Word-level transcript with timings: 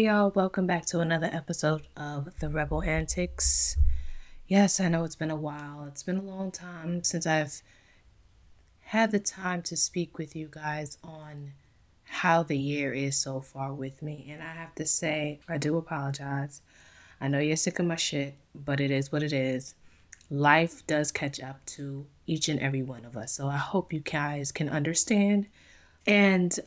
Hey 0.00 0.06
y'all, 0.06 0.32
welcome 0.34 0.66
back 0.66 0.86
to 0.86 1.00
another 1.00 1.28
episode 1.30 1.82
of 1.94 2.30
The 2.40 2.48
Rebel 2.48 2.82
Antics. 2.82 3.76
Yes, 4.46 4.80
I 4.80 4.88
know 4.88 5.04
it's 5.04 5.14
been 5.14 5.30
a 5.30 5.36
while. 5.36 5.84
It's 5.88 6.02
been 6.02 6.16
a 6.16 6.22
long 6.22 6.50
time 6.50 7.04
since 7.04 7.26
I've 7.26 7.60
had 8.80 9.10
the 9.10 9.18
time 9.18 9.60
to 9.64 9.76
speak 9.76 10.16
with 10.16 10.34
you 10.34 10.48
guys 10.50 10.96
on 11.04 11.52
how 12.04 12.42
the 12.42 12.56
year 12.56 12.94
is 12.94 13.18
so 13.18 13.42
far 13.42 13.74
with 13.74 14.00
me. 14.00 14.26
And 14.30 14.42
I 14.42 14.54
have 14.54 14.74
to 14.76 14.86
say, 14.86 15.40
I 15.46 15.58
do 15.58 15.76
apologize. 15.76 16.62
I 17.20 17.28
know 17.28 17.38
you're 17.38 17.56
sick 17.56 17.78
of 17.78 17.84
my 17.84 17.96
shit, 17.96 18.36
but 18.54 18.80
it 18.80 18.90
is 18.90 19.12
what 19.12 19.22
it 19.22 19.34
is. 19.34 19.74
Life 20.30 20.86
does 20.86 21.12
catch 21.12 21.40
up 21.40 21.62
to 21.76 22.06
each 22.26 22.48
and 22.48 22.58
every 22.58 22.82
one 22.82 23.04
of 23.04 23.18
us. 23.18 23.34
So 23.34 23.48
I 23.48 23.58
hope 23.58 23.92
you 23.92 24.00
guys 24.00 24.50
can 24.50 24.70
understand. 24.70 25.48
And 26.06 26.58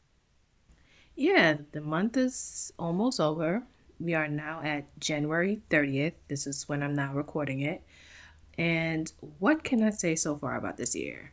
yeah, 1.16 1.58
the 1.72 1.82
month 1.82 2.18
is 2.18 2.74
almost 2.78 3.20
over. 3.20 3.64
We 4.00 4.14
are 4.14 4.28
now 4.28 4.62
at 4.64 4.86
January 5.00 5.62
30th. 5.70 6.14
This 6.28 6.48
is 6.48 6.68
when 6.68 6.82
I'm 6.84 6.96
now 6.96 7.14
recording 7.14 7.62
it. 7.62 7.84
And 8.58 9.12
what 9.40 9.64
can 9.64 9.84
I 9.84 9.92
say 9.92 10.16
so 10.16 10.36
far 10.38 10.56
about 10.56 10.78
this 10.78 10.96
year? 10.96 11.32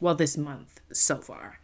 Well, 0.00 0.14
this 0.14 0.36
month 0.36 0.80
so 0.92 1.18
far 1.18 1.58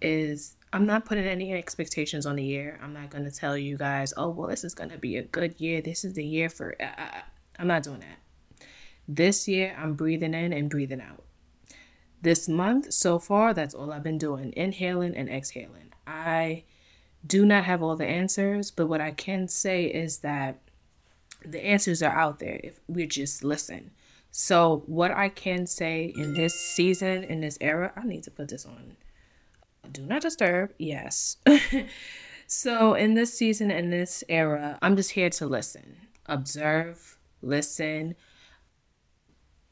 is 0.00 0.56
I'm 0.72 0.86
not 0.86 1.04
putting 1.04 1.24
any 1.24 1.52
expectations 1.52 2.26
on 2.26 2.36
the 2.36 2.44
year. 2.44 2.78
I'm 2.82 2.92
not 2.92 3.10
going 3.10 3.24
to 3.24 3.30
tell 3.30 3.56
you 3.56 3.76
guys, 3.76 4.12
oh, 4.16 4.30
well, 4.30 4.48
this 4.48 4.64
is 4.64 4.74
going 4.74 4.90
to 4.90 4.98
be 4.98 5.16
a 5.16 5.22
good 5.22 5.60
year. 5.60 5.80
This 5.80 6.04
is 6.04 6.14
the 6.14 6.24
year 6.24 6.48
for. 6.48 6.74
Uh, 6.80 6.84
uh, 6.84 7.16
uh, 7.16 7.20
I'm 7.58 7.66
not 7.66 7.82
doing 7.82 8.00
that. 8.00 8.66
This 9.06 9.46
year, 9.46 9.76
I'm 9.78 9.94
breathing 9.94 10.32
in 10.32 10.52
and 10.52 10.70
breathing 10.70 11.00
out. 11.00 11.24
This 12.22 12.48
month 12.48 12.92
so 12.92 13.18
far, 13.18 13.52
that's 13.52 13.74
all 13.74 13.92
I've 13.92 14.02
been 14.02 14.18
doing 14.18 14.52
inhaling 14.56 15.14
and 15.14 15.28
exhaling. 15.28 15.91
I 16.06 16.64
do 17.26 17.46
not 17.46 17.64
have 17.64 17.82
all 17.82 17.96
the 17.96 18.06
answers, 18.06 18.70
but 18.70 18.86
what 18.86 19.00
I 19.00 19.12
can 19.12 19.48
say 19.48 19.84
is 19.84 20.18
that 20.18 20.58
the 21.44 21.64
answers 21.64 22.02
are 22.02 22.14
out 22.14 22.38
there 22.38 22.60
if 22.62 22.80
we 22.88 23.06
just 23.06 23.44
listen. 23.44 23.92
So, 24.30 24.82
what 24.86 25.10
I 25.10 25.28
can 25.28 25.66
say 25.66 26.12
in 26.16 26.34
this 26.34 26.54
season, 26.58 27.22
in 27.22 27.40
this 27.40 27.58
era, 27.60 27.92
I 27.94 28.04
need 28.06 28.22
to 28.24 28.30
put 28.30 28.48
this 28.48 28.64
on. 28.64 28.96
Do 29.90 30.06
not 30.06 30.22
disturb. 30.22 30.72
Yes. 30.78 31.36
so, 32.46 32.94
in 32.94 33.12
this 33.12 33.34
season, 33.34 33.70
in 33.70 33.90
this 33.90 34.24
era, 34.30 34.78
I'm 34.80 34.96
just 34.96 35.10
here 35.10 35.28
to 35.30 35.46
listen, 35.46 35.96
observe, 36.24 37.18
listen, 37.42 38.14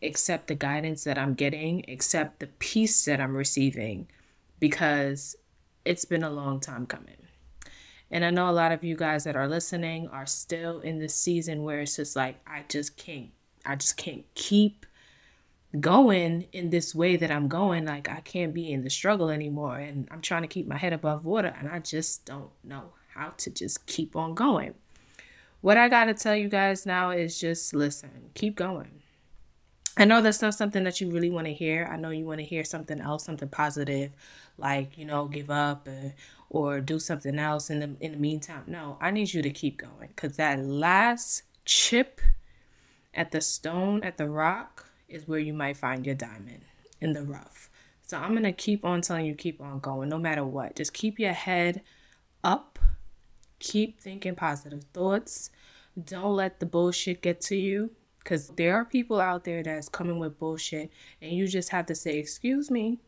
accept 0.02 0.48
the 0.48 0.54
guidance 0.54 1.04
that 1.04 1.16
I'm 1.16 1.32
getting, 1.32 1.88
accept 1.88 2.40
the 2.40 2.48
peace 2.48 3.02
that 3.06 3.20
I'm 3.20 3.36
receiving, 3.36 4.08
because 4.58 5.36
it's 5.90 6.04
been 6.04 6.22
a 6.22 6.30
long 6.30 6.60
time 6.60 6.86
coming. 6.86 7.16
And 8.12 8.24
I 8.24 8.30
know 8.30 8.48
a 8.48 8.52
lot 8.52 8.70
of 8.70 8.84
you 8.84 8.96
guys 8.96 9.24
that 9.24 9.34
are 9.34 9.48
listening 9.48 10.06
are 10.08 10.24
still 10.24 10.78
in 10.80 11.00
this 11.00 11.16
season 11.16 11.64
where 11.64 11.80
it's 11.80 11.96
just 11.96 12.14
like, 12.14 12.36
I 12.46 12.64
just 12.68 12.96
can't, 12.96 13.30
I 13.66 13.74
just 13.74 13.96
can't 13.96 14.24
keep 14.34 14.86
going 15.80 16.46
in 16.52 16.70
this 16.70 16.94
way 16.94 17.16
that 17.16 17.32
I'm 17.32 17.48
going. 17.48 17.86
Like, 17.86 18.08
I 18.08 18.20
can't 18.20 18.54
be 18.54 18.70
in 18.70 18.84
the 18.84 18.90
struggle 18.90 19.30
anymore. 19.30 19.78
And 19.78 20.06
I'm 20.12 20.20
trying 20.20 20.42
to 20.42 20.48
keep 20.48 20.68
my 20.68 20.76
head 20.76 20.92
above 20.92 21.24
water. 21.24 21.52
And 21.58 21.68
I 21.68 21.80
just 21.80 22.24
don't 22.24 22.50
know 22.62 22.92
how 23.14 23.30
to 23.38 23.50
just 23.50 23.86
keep 23.86 24.14
on 24.14 24.34
going. 24.34 24.74
What 25.60 25.76
I 25.76 25.88
got 25.88 26.04
to 26.04 26.14
tell 26.14 26.36
you 26.36 26.48
guys 26.48 26.86
now 26.86 27.10
is 27.10 27.40
just 27.40 27.74
listen, 27.74 28.30
keep 28.34 28.54
going. 28.54 28.99
I 29.96 30.04
know 30.04 30.22
that's 30.22 30.42
not 30.42 30.54
something 30.54 30.84
that 30.84 31.00
you 31.00 31.10
really 31.10 31.30
want 31.30 31.46
to 31.46 31.52
hear. 31.52 31.88
I 31.90 31.96
know 31.96 32.10
you 32.10 32.24
want 32.24 32.38
to 32.38 32.46
hear 32.46 32.64
something 32.64 33.00
else, 33.00 33.24
something 33.24 33.48
positive, 33.48 34.12
like 34.56 34.96
you 34.96 35.04
know, 35.04 35.26
give 35.26 35.50
up 35.50 35.88
or, 35.88 36.14
or 36.48 36.80
do 36.80 36.98
something 36.98 37.38
else 37.38 37.70
in 37.70 37.80
the 37.80 37.96
in 38.00 38.12
the 38.12 38.18
meantime. 38.18 38.64
No, 38.66 38.98
I 39.00 39.10
need 39.10 39.34
you 39.34 39.42
to 39.42 39.50
keep 39.50 39.78
going 39.78 40.08
because 40.08 40.36
that 40.36 40.64
last 40.64 41.42
chip 41.64 42.20
at 43.14 43.32
the 43.32 43.40
stone 43.40 44.02
at 44.04 44.16
the 44.16 44.28
rock 44.28 44.86
is 45.08 45.26
where 45.26 45.40
you 45.40 45.52
might 45.52 45.76
find 45.76 46.06
your 46.06 46.14
diamond 46.14 46.62
in 47.00 47.12
the 47.12 47.22
rough. 47.22 47.68
So 48.02 48.16
I'm 48.16 48.34
gonna 48.34 48.52
keep 48.52 48.84
on 48.84 49.02
telling 49.02 49.26
you, 49.26 49.34
keep 49.34 49.60
on 49.60 49.80
going, 49.80 50.08
no 50.08 50.18
matter 50.18 50.44
what. 50.44 50.76
Just 50.76 50.92
keep 50.92 51.18
your 51.18 51.32
head 51.32 51.82
up. 52.44 52.78
Keep 53.58 54.00
thinking 54.00 54.36
positive 54.36 54.84
thoughts. 54.94 55.50
Don't 56.02 56.36
let 56.36 56.60
the 56.60 56.66
bullshit 56.66 57.20
get 57.20 57.40
to 57.42 57.56
you 57.56 57.90
because 58.22 58.48
there 58.48 58.76
are 58.76 58.84
people 58.84 59.20
out 59.20 59.44
there 59.44 59.62
that's 59.62 59.88
coming 59.88 60.18
with 60.18 60.38
bullshit, 60.38 60.90
and 61.20 61.32
you 61.32 61.48
just 61.48 61.70
have 61.70 61.86
to 61.86 61.94
say, 61.94 62.18
Excuse 62.18 62.70
me. 62.70 63.00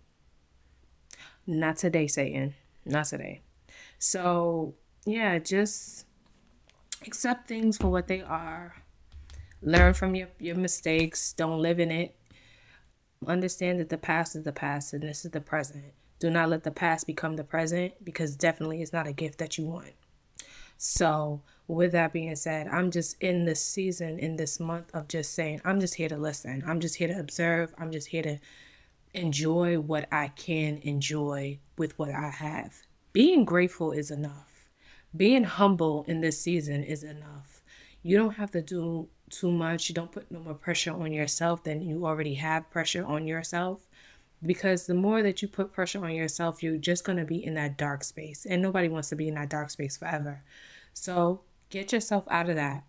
Not 1.46 1.76
today, 1.76 2.06
Satan. 2.06 2.54
Not 2.84 3.06
today. 3.06 3.42
So, 3.98 4.74
yeah, 5.04 5.38
just 5.38 6.06
accept 7.06 7.48
things 7.48 7.76
for 7.76 7.88
what 7.88 8.08
they 8.08 8.22
are. 8.22 8.82
Learn 9.60 9.94
from 9.94 10.14
your, 10.14 10.28
your 10.38 10.56
mistakes. 10.56 11.32
Don't 11.32 11.60
live 11.60 11.78
in 11.78 11.90
it. 11.90 12.16
Understand 13.26 13.80
that 13.80 13.88
the 13.88 13.98
past 13.98 14.34
is 14.34 14.42
the 14.42 14.52
past 14.52 14.92
and 14.92 15.02
this 15.02 15.24
is 15.24 15.30
the 15.30 15.40
present. 15.40 15.84
Do 16.18 16.30
not 16.30 16.48
let 16.48 16.64
the 16.64 16.70
past 16.70 17.06
become 17.06 17.36
the 17.36 17.44
present 17.44 17.94
because 18.04 18.36
definitely 18.36 18.82
it's 18.82 18.92
not 18.92 19.06
a 19.06 19.12
gift 19.12 19.38
that 19.38 19.58
you 19.58 19.64
want. 19.64 19.92
So, 20.84 21.42
with 21.68 21.92
that 21.92 22.12
being 22.12 22.34
said, 22.34 22.66
I'm 22.66 22.90
just 22.90 23.16
in 23.22 23.44
this 23.44 23.64
season, 23.64 24.18
in 24.18 24.34
this 24.34 24.58
month 24.58 24.90
of 24.92 25.06
just 25.06 25.32
saying, 25.32 25.60
I'm 25.64 25.78
just 25.78 25.94
here 25.94 26.08
to 26.08 26.16
listen. 26.16 26.64
I'm 26.66 26.80
just 26.80 26.96
here 26.96 27.06
to 27.06 27.20
observe. 27.20 27.72
I'm 27.78 27.92
just 27.92 28.08
here 28.08 28.24
to 28.24 28.38
enjoy 29.14 29.78
what 29.78 30.08
I 30.10 30.32
can 30.34 30.78
enjoy 30.78 31.60
with 31.78 31.96
what 32.00 32.10
I 32.10 32.30
have. 32.30 32.82
Being 33.12 33.44
grateful 33.44 33.92
is 33.92 34.10
enough. 34.10 34.68
Being 35.16 35.44
humble 35.44 36.04
in 36.08 36.20
this 36.20 36.40
season 36.40 36.82
is 36.82 37.04
enough. 37.04 37.62
You 38.02 38.16
don't 38.16 38.34
have 38.34 38.50
to 38.50 38.60
do 38.60 39.08
too 39.30 39.52
much. 39.52 39.88
You 39.88 39.94
don't 39.94 40.10
put 40.10 40.32
no 40.32 40.40
more 40.40 40.54
pressure 40.54 40.92
on 40.92 41.12
yourself 41.12 41.62
than 41.62 41.82
you 41.82 42.06
already 42.06 42.34
have 42.34 42.68
pressure 42.70 43.06
on 43.06 43.28
yourself. 43.28 43.86
Because 44.44 44.86
the 44.86 44.94
more 44.94 45.22
that 45.22 45.40
you 45.40 45.48
put 45.48 45.72
pressure 45.72 46.04
on 46.04 46.14
yourself, 46.14 46.62
you're 46.62 46.76
just 46.76 47.04
going 47.04 47.18
to 47.18 47.24
be 47.24 47.44
in 47.44 47.54
that 47.54 47.78
dark 47.78 48.02
space. 48.02 48.44
And 48.44 48.60
nobody 48.60 48.88
wants 48.88 49.08
to 49.10 49.16
be 49.16 49.28
in 49.28 49.34
that 49.34 49.50
dark 49.50 49.70
space 49.70 49.96
forever. 49.96 50.42
So 50.94 51.42
Get 51.72 51.90
yourself 51.90 52.24
out 52.28 52.50
of 52.50 52.56
that. 52.56 52.84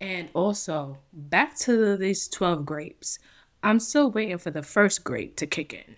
And 0.00 0.28
also, 0.34 0.98
back 1.12 1.56
to 1.58 1.96
these 1.96 2.26
12 2.26 2.66
grapes. 2.66 3.20
I'm 3.62 3.78
still 3.78 4.10
waiting 4.10 4.38
for 4.38 4.50
the 4.50 4.64
first 4.64 5.04
grape 5.04 5.36
to 5.36 5.46
kick 5.46 5.72
in. 5.72 5.94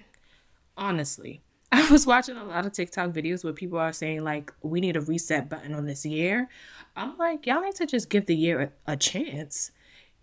Honestly, 0.77 1.41
I 1.73 1.91
was 1.91 2.07
watching 2.07 2.37
a 2.37 2.45
lot 2.45 2.67
of 2.67 2.73
TikTok 2.73 3.13
videos 3.13 3.43
where 3.43 3.55
people 3.55 3.79
are 3.79 3.95
saying, 3.95 4.23
like, 4.23 4.53
we 4.61 4.83
need 4.83 4.99
a 4.99 5.01
reset 5.01 5.49
button 5.49 5.75
on 5.75 5.87
this 5.87 6.05
year. 6.05 6.51
I'm 6.95 7.17
like, 7.17 7.47
y'all 7.47 7.63
need 7.63 7.77
to 7.77 7.87
just 7.87 8.11
give 8.11 8.27
the 8.27 8.37
year 8.37 8.75
a, 8.87 8.93
a 8.93 8.97
chance. 8.99 9.71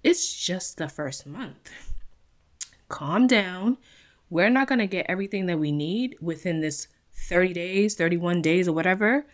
It's 0.03 0.31
just 0.31 0.77
the 0.77 0.87
first 0.87 1.25
month. 1.25 1.71
Calm 2.89 3.25
down. 3.25 3.79
We're 4.31 4.49
not 4.49 4.67
going 4.67 4.79
to 4.79 4.87
get 4.87 5.05
everything 5.07 5.45
that 5.45 5.59
we 5.59 5.71
need 5.71 6.17
within 6.19 6.61
this 6.61 6.87
30 7.13 7.53
days, 7.53 7.93
31 7.93 8.41
days, 8.41 8.67
or 8.67 8.73
whatever 8.73 9.27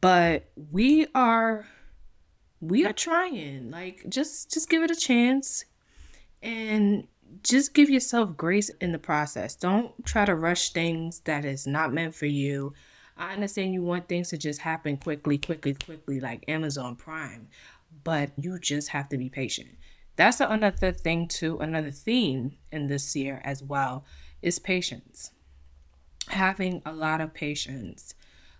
but 0.00 0.48
we 0.70 1.06
are 1.14 1.66
we 2.60 2.84
are 2.84 2.92
trying 2.92 3.70
like 3.70 4.04
just 4.08 4.52
just 4.52 4.68
give 4.68 4.82
it 4.82 4.90
a 4.90 4.96
chance 4.96 5.64
and 6.42 7.06
just 7.42 7.74
give 7.74 7.90
yourself 7.90 8.36
grace 8.36 8.70
in 8.80 8.92
the 8.92 8.98
process. 8.98 9.54
Don't 9.54 10.04
try 10.06 10.24
to 10.24 10.34
rush 10.34 10.70
things 10.70 11.20
that 11.20 11.44
is 11.44 11.66
not 11.66 11.92
meant 11.92 12.14
for 12.14 12.26
you. 12.26 12.72
I 13.16 13.34
understand 13.34 13.74
you 13.74 13.82
want 13.82 14.08
things 14.08 14.30
to 14.30 14.38
just 14.38 14.60
happen 14.60 14.96
quickly 14.96 15.38
quickly 15.38 15.74
quickly 15.74 16.20
like 16.20 16.44
amazon 16.46 16.94
prime 16.94 17.48
but 18.04 18.30
you 18.36 18.56
just 18.60 18.90
have 18.90 19.08
to 19.08 19.18
be 19.18 19.28
patient 19.28 19.70
that's 20.18 20.40
another 20.40 20.92
thing 20.92 21.26
too 21.26 21.58
another 21.58 21.90
theme 21.90 22.56
in 22.70 22.88
this 22.88 23.16
year 23.16 23.40
as 23.44 23.62
well 23.62 24.04
is 24.42 24.58
patience 24.58 25.30
having 26.28 26.82
a 26.84 26.92
lot 26.92 27.20
of 27.20 27.32
patience 27.32 28.14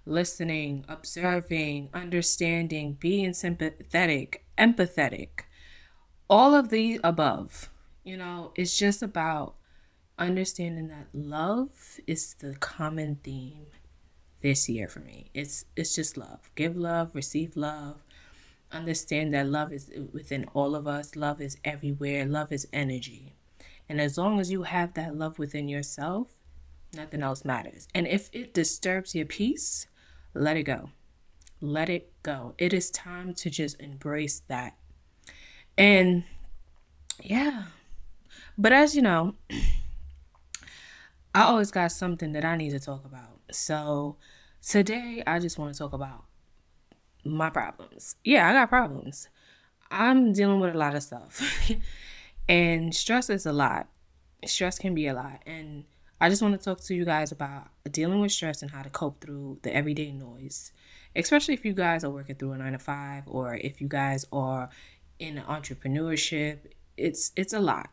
listening, 0.06 0.84
observing, 0.88 1.90
understanding, 1.93 2.96
being 2.99 3.34
sympathetic, 3.34 4.44
empathetic, 4.56 5.28
all 6.31 6.55
of 6.55 6.70
the 6.70 6.99
above. 7.05 7.69
You 8.05 8.16
know, 8.16 8.52
it's 8.56 8.76
just 8.78 9.02
about 9.02 9.55
understanding 10.19 10.88
that 10.88 11.08
love 11.12 12.00
is 12.06 12.34
the 12.34 12.55
common 12.56 13.16
theme 13.22 13.66
this 14.40 14.69
year 14.69 14.88
for 14.88 15.00
me. 15.00 15.31
It's 15.34 15.66
it's 15.76 15.94
just 15.94 16.16
love. 16.16 16.50
Give 16.55 16.76
love, 16.76 17.10
receive 17.14 17.56
love. 17.56 18.02
Understand 18.70 19.32
that 19.32 19.47
love 19.47 19.73
is 19.73 19.91
within 20.12 20.44
all 20.53 20.75
of 20.75 20.87
us. 20.87 21.17
Love 21.17 21.41
is 21.41 21.56
everywhere. 21.65 22.26
Love 22.26 22.53
is 22.53 22.69
energy. 22.73 23.35
And 23.88 24.00
as 24.00 24.19
long 24.19 24.38
as 24.38 24.50
you 24.50 24.65
have 24.65 24.94
that 24.94 25.17
love 25.17 25.38
within 25.38 25.69
yourself, 25.69 26.29
nothing 26.94 27.23
else 27.23 27.44
matters. 27.44 27.88
And 27.94 28.06
if 28.06 28.29
it 28.32 28.53
disturbs 28.53 29.15
your 29.15 29.25
peace, 29.25 29.87
let 30.35 30.56
it 30.56 30.65
go. 30.65 30.91
Let 31.61 31.88
it 31.88 32.12
go. 32.23 32.55
It 32.59 32.75
is 32.75 32.91
time 32.91 33.32
to 33.35 33.50
just 33.50 33.81
embrace 33.81 34.43
that. 34.49 34.76
And 35.76 36.25
yeah. 37.23 37.65
But 38.59 38.73
as 38.73 38.94
you 38.94 39.03
know, 39.03 39.35
I 41.35 41.43
always 41.43 41.70
got 41.70 41.93
something 41.93 42.32
that 42.32 42.44
I 42.44 42.56
need 42.56 42.70
to 42.70 42.81
talk 42.81 43.05
about. 43.05 43.41
So 43.50 44.17
today 44.62 45.23
I 45.26 45.38
just 45.38 45.59
want 45.59 45.73
to 45.73 45.79
talk 45.79 45.93
about 45.94 46.25
my 47.29 47.51
problems. 47.51 48.17
Yeah, 48.25 48.49
I 48.49 48.53
got 48.53 48.69
problems. 48.69 49.29
I'm 49.91 50.33
dealing 50.33 50.61
with 50.61 50.75
a 50.75 50.79
lot 50.79 50.95
of 50.95 51.03
stuff. 51.03 51.43
and 52.49 52.95
stress 52.95 53.31
is 53.31 53.47
a 53.47 53.53
lot. 53.53 53.89
Stress 54.45 54.79
can 54.79 54.95
be 54.95 55.07
a 55.07 55.15
lot. 55.15 55.43
And 55.47 55.85
I 56.21 56.29
just 56.29 56.43
want 56.43 56.59
to 56.59 56.65
talk 56.65 56.81
to 56.83 56.95
you 56.95 57.05
guys 57.05 57.31
about 57.31 57.69
dealing 57.91 58.21
with 58.21 58.33
stress 58.33 58.63
and 58.63 58.71
how 58.71 58.83
to 58.83 58.91
cope 58.91 59.21
through 59.21 59.59
the 59.63 59.75
everyday 59.75 60.11
noise, 60.11 60.73
especially 61.15 61.55
if 61.55 61.65
you 61.65 61.73
guys 61.73 62.03
are 62.03 62.11
working 62.11 62.35
through 62.35 62.53
a 62.53 62.59
nine 62.59 62.73
to 62.73 62.79
five 62.79 63.25
or 63.27 63.55
if 63.55 63.81
you 63.81 63.89
guys 63.89 64.27
are 64.33 64.69
in 65.19 65.37
entrepreneurship. 65.37 66.59
It's 66.97 67.31
it's 67.37 67.53
a 67.53 67.61
lot. 67.61 67.91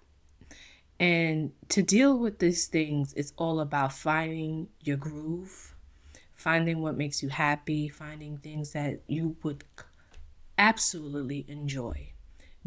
And 0.99 1.51
to 1.69 1.83
deal 1.83 2.17
with 2.17 2.39
these 2.39 2.67
things, 2.67 3.13
it's 3.13 3.33
all 3.37 3.59
about 3.59 3.93
finding 3.93 4.69
your 4.81 4.97
groove, 4.97 5.74
finding 6.45 6.79
what 6.79 6.95
makes 6.95 7.23
you 7.23 7.29
happy, 7.29 7.89
finding 7.89 8.37
things 8.37 8.73
that 8.73 8.99
you 9.07 9.35
would 9.41 9.63
absolutely 10.59 11.43
enjoy 11.47 12.07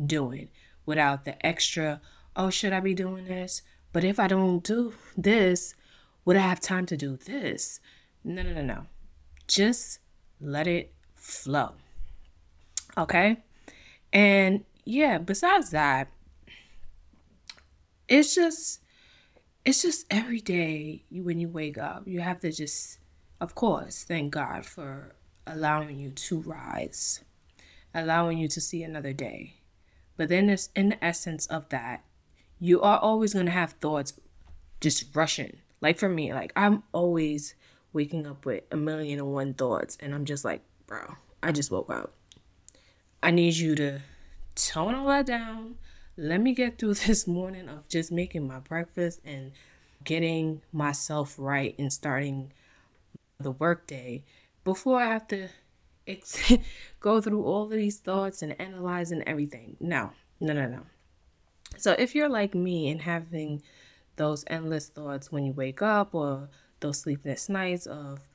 doing 0.04 0.48
without 0.84 1.24
the 1.24 1.46
extra, 1.46 2.00
oh, 2.34 2.50
should 2.50 2.72
I 2.72 2.80
be 2.80 2.92
doing 2.92 3.26
this? 3.26 3.62
But 3.92 4.02
if 4.02 4.18
I 4.18 4.26
don't 4.26 4.64
do 4.64 4.94
this, 5.16 5.76
would 6.24 6.34
I 6.34 6.40
have 6.40 6.58
time 6.58 6.86
to 6.86 6.96
do 6.96 7.16
this? 7.16 7.78
No, 8.24 8.42
no, 8.42 8.52
no, 8.52 8.62
no. 8.62 8.86
Just 9.46 10.00
let 10.40 10.66
it 10.66 10.92
flow. 11.14 11.74
Okay? 12.96 13.44
And 14.12 14.64
yeah, 14.84 15.18
besides 15.18 15.70
that, 15.70 16.08
it's 18.08 18.34
just 18.34 18.82
it's 19.64 19.82
just 19.82 20.04
every 20.10 20.40
day 20.40 21.04
when 21.12 21.38
you 21.38 21.48
wake 21.48 21.78
up, 21.78 22.08
you 22.08 22.20
have 22.20 22.40
to 22.40 22.50
just 22.50 22.98
of 23.40 23.54
course, 23.54 24.04
thank 24.04 24.32
God 24.32 24.66
for 24.66 25.14
allowing 25.46 26.00
you 26.00 26.10
to 26.10 26.40
rise, 26.40 27.24
allowing 27.94 28.38
you 28.38 28.48
to 28.48 28.60
see 28.60 28.82
another 28.82 29.12
day. 29.12 29.54
But 30.16 30.28
then 30.28 30.50
it's 30.50 30.70
in 30.74 30.90
the 30.90 31.04
essence 31.04 31.46
of 31.46 31.68
that, 31.68 32.04
you 32.58 32.80
are 32.82 32.98
always 32.98 33.34
going 33.34 33.46
to 33.46 33.52
have 33.52 33.72
thoughts 33.72 34.14
just 34.80 35.14
rushing. 35.14 35.58
Like 35.80 35.98
for 35.98 36.08
me, 36.08 36.34
like 36.34 36.52
I'm 36.56 36.82
always 36.92 37.54
waking 37.92 38.26
up 38.26 38.44
with 38.44 38.64
a 38.70 38.76
million 38.76 39.20
and 39.20 39.32
one 39.32 39.54
thoughts, 39.54 39.96
and 40.00 40.14
I'm 40.14 40.24
just 40.24 40.44
like, 40.44 40.62
bro, 40.86 41.16
I 41.42 41.52
just 41.52 41.70
woke 41.70 41.90
up. 41.90 42.12
I 43.22 43.30
need 43.30 43.54
you 43.54 43.74
to 43.76 44.00
tone 44.54 44.94
all 44.94 45.06
that 45.06 45.26
down. 45.26 45.76
Let 46.16 46.40
me 46.40 46.52
get 46.52 46.78
through 46.78 46.94
this 47.06 47.26
morning 47.26 47.68
of 47.68 47.88
just 47.88 48.10
making 48.10 48.46
my 48.46 48.58
breakfast 48.58 49.20
and 49.24 49.52
getting 50.04 50.62
myself 50.72 51.36
right 51.38 51.76
and 51.78 51.92
starting 51.92 52.52
the 53.40 53.52
workday 53.52 54.24
before 54.64 55.00
I 55.00 55.06
have 55.06 55.28
to 55.28 55.48
ex- 56.08 56.52
go 57.00 57.20
through 57.20 57.44
all 57.44 57.64
of 57.64 57.70
these 57.70 57.98
thoughts 57.98 58.42
and 58.42 58.60
analyzing 58.60 59.22
everything. 59.26 59.76
No, 59.78 60.10
no, 60.40 60.52
no, 60.52 60.66
no. 60.66 60.80
So 61.76 61.92
if 61.92 62.16
you're 62.16 62.28
like 62.28 62.54
me 62.54 62.90
and 62.90 63.02
having 63.02 63.62
those 64.16 64.44
endless 64.48 64.88
thoughts 64.88 65.30
when 65.30 65.44
you 65.44 65.52
wake 65.52 65.80
up 65.82 66.16
or 66.16 66.48
those 66.80 66.98
sleepless 66.98 67.48
nights 67.48 67.86
of 67.86 68.26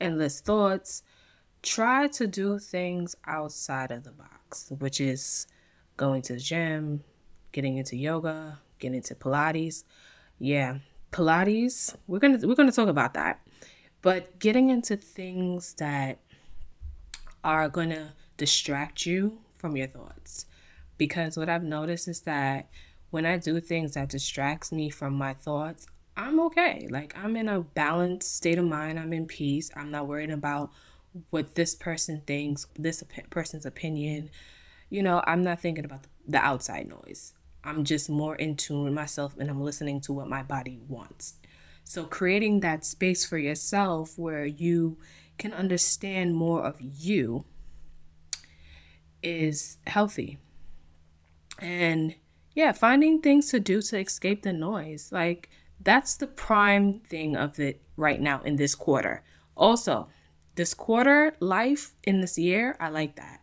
endless 0.00 0.40
thoughts, 0.40 1.02
try 1.62 2.08
to 2.08 2.26
do 2.26 2.58
things 2.58 3.14
outside 3.26 3.90
of 3.90 4.04
the 4.04 4.12
box, 4.12 4.72
which 4.78 5.02
is 5.02 5.46
going 5.98 6.22
to 6.22 6.32
the 6.32 6.40
gym, 6.40 7.04
getting 7.52 7.76
into 7.76 7.94
yoga, 7.94 8.60
getting 8.78 8.96
into 8.96 9.14
Pilates. 9.14 9.84
Yeah, 10.38 10.78
Pilates, 11.12 11.94
we're 12.06 12.20
going 12.20 12.40
to 12.40 12.46
we're 12.46 12.54
going 12.54 12.70
to 12.70 12.74
talk 12.74 12.88
about 12.88 13.12
that. 13.12 13.45
But 14.06 14.38
getting 14.38 14.70
into 14.70 14.96
things 14.96 15.74
that 15.78 16.20
are 17.42 17.68
going 17.68 17.90
to 17.90 18.12
distract 18.36 19.04
you 19.04 19.38
from 19.58 19.76
your 19.76 19.88
thoughts 19.88 20.46
because 20.96 21.36
what 21.36 21.48
I've 21.48 21.64
noticed 21.64 22.06
is 22.06 22.20
that 22.20 22.68
when 23.10 23.26
I 23.26 23.36
do 23.36 23.58
things 23.58 23.94
that 23.94 24.10
distracts 24.10 24.70
me 24.70 24.90
from 24.90 25.14
my 25.14 25.34
thoughts, 25.34 25.88
I'm 26.16 26.38
okay. 26.38 26.86
Like 26.88 27.18
I'm 27.18 27.36
in 27.36 27.48
a 27.48 27.62
balanced 27.62 28.32
state 28.32 28.58
of 28.58 28.64
mind. 28.66 29.00
I'm 29.00 29.12
in 29.12 29.26
peace. 29.26 29.72
I'm 29.74 29.90
not 29.90 30.06
worried 30.06 30.30
about 30.30 30.70
what 31.30 31.56
this 31.56 31.74
person 31.74 32.22
thinks, 32.28 32.68
this 32.78 33.02
op- 33.02 33.28
person's 33.30 33.66
opinion. 33.66 34.30
You 34.88 35.02
know, 35.02 35.20
I'm 35.26 35.42
not 35.42 35.58
thinking 35.58 35.84
about 35.84 36.04
the, 36.04 36.10
the 36.28 36.38
outside 36.38 36.88
noise. 36.88 37.34
I'm 37.64 37.82
just 37.82 38.08
more 38.08 38.36
in 38.36 38.54
tune 38.54 38.84
with 38.84 38.92
myself 38.92 39.34
and 39.36 39.50
I'm 39.50 39.62
listening 39.62 40.00
to 40.02 40.12
what 40.12 40.28
my 40.28 40.44
body 40.44 40.78
wants. 40.86 41.34
So 41.88 42.02
creating 42.02 42.60
that 42.60 42.84
space 42.84 43.24
for 43.24 43.38
yourself 43.38 44.18
where 44.18 44.44
you 44.44 44.98
can 45.38 45.52
understand 45.52 46.34
more 46.34 46.64
of 46.64 46.80
you 46.80 47.44
is 49.22 49.78
healthy. 49.86 50.38
And 51.60 52.16
yeah, 52.54 52.72
finding 52.72 53.20
things 53.20 53.50
to 53.50 53.60
do 53.60 53.80
to 53.82 54.00
escape 54.00 54.42
the 54.42 54.52
noise. 54.52 55.12
Like 55.12 55.48
that's 55.80 56.16
the 56.16 56.26
prime 56.26 56.98
thing 57.08 57.36
of 57.36 57.60
it 57.60 57.80
right 57.96 58.20
now 58.20 58.42
in 58.42 58.56
this 58.56 58.74
quarter. 58.74 59.22
Also, 59.56 60.08
this 60.56 60.74
quarter 60.74 61.36
life 61.38 61.94
in 62.02 62.20
this 62.20 62.36
year, 62.36 62.76
I 62.80 62.88
like 62.88 63.14
that. 63.14 63.42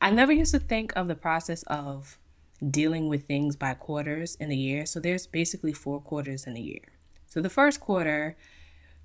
I 0.00 0.10
never 0.10 0.32
used 0.32 0.52
to 0.52 0.60
think 0.60 0.94
of 0.96 1.08
the 1.08 1.14
process 1.14 1.62
of 1.64 2.18
dealing 2.66 3.10
with 3.10 3.26
things 3.26 3.54
by 3.54 3.74
quarters 3.74 4.34
in 4.36 4.50
a 4.50 4.54
year. 4.54 4.86
So 4.86 4.98
there's 4.98 5.26
basically 5.26 5.74
four 5.74 6.00
quarters 6.00 6.46
in 6.46 6.56
a 6.56 6.60
year. 6.60 6.99
So 7.30 7.40
the 7.40 7.48
first 7.48 7.78
quarter, 7.78 8.36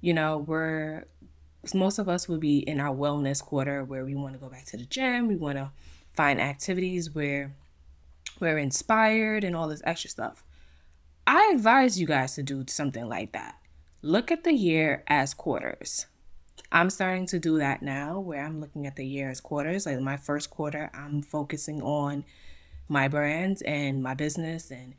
you 0.01 0.11
know, 0.11 0.39
we're 0.39 1.05
most 1.73 1.99
of 1.99 2.09
us 2.09 2.27
will 2.27 2.39
be 2.39 2.59
in 2.59 2.79
our 2.79 2.93
wellness 2.93 3.41
quarter 3.41 3.83
where 3.83 4.03
we 4.03 4.15
want 4.15 4.33
to 4.33 4.39
go 4.39 4.49
back 4.49 4.65
to 4.65 4.77
the 4.77 4.85
gym, 4.85 5.27
we 5.27 5.35
want 5.35 5.57
to 5.57 5.71
find 6.15 6.41
activities 6.41 7.13
where 7.13 7.55
we're 8.39 8.57
inspired 8.57 9.43
and 9.43 9.55
all 9.55 9.67
this 9.67 9.81
extra 9.85 10.09
stuff. 10.09 10.43
I 11.27 11.51
advise 11.53 11.99
you 11.99 12.07
guys 12.07 12.35
to 12.35 12.43
do 12.43 12.65
something 12.67 13.07
like 13.07 13.31
that. 13.33 13.57
Look 14.01 14.31
at 14.31 14.43
the 14.43 14.53
year 14.53 15.03
as 15.07 15.33
quarters. 15.33 16.07
I'm 16.71 16.89
starting 16.89 17.27
to 17.27 17.39
do 17.39 17.59
that 17.59 17.83
now 17.83 18.19
where 18.19 18.43
I'm 18.43 18.59
looking 18.59 18.87
at 18.87 18.95
the 18.95 19.05
year 19.05 19.29
as 19.29 19.39
quarters. 19.39 19.85
Like 19.85 19.99
my 19.99 20.17
first 20.17 20.49
quarter, 20.49 20.89
I'm 20.93 21.21
focusing 21.21 21.81
on 21.81 22.25
my 22.89 23.07
brands 23.07 23.61
and 23.63 24.01
my 24.01 24.15
business 24.15 24.71
and 24.71 24.95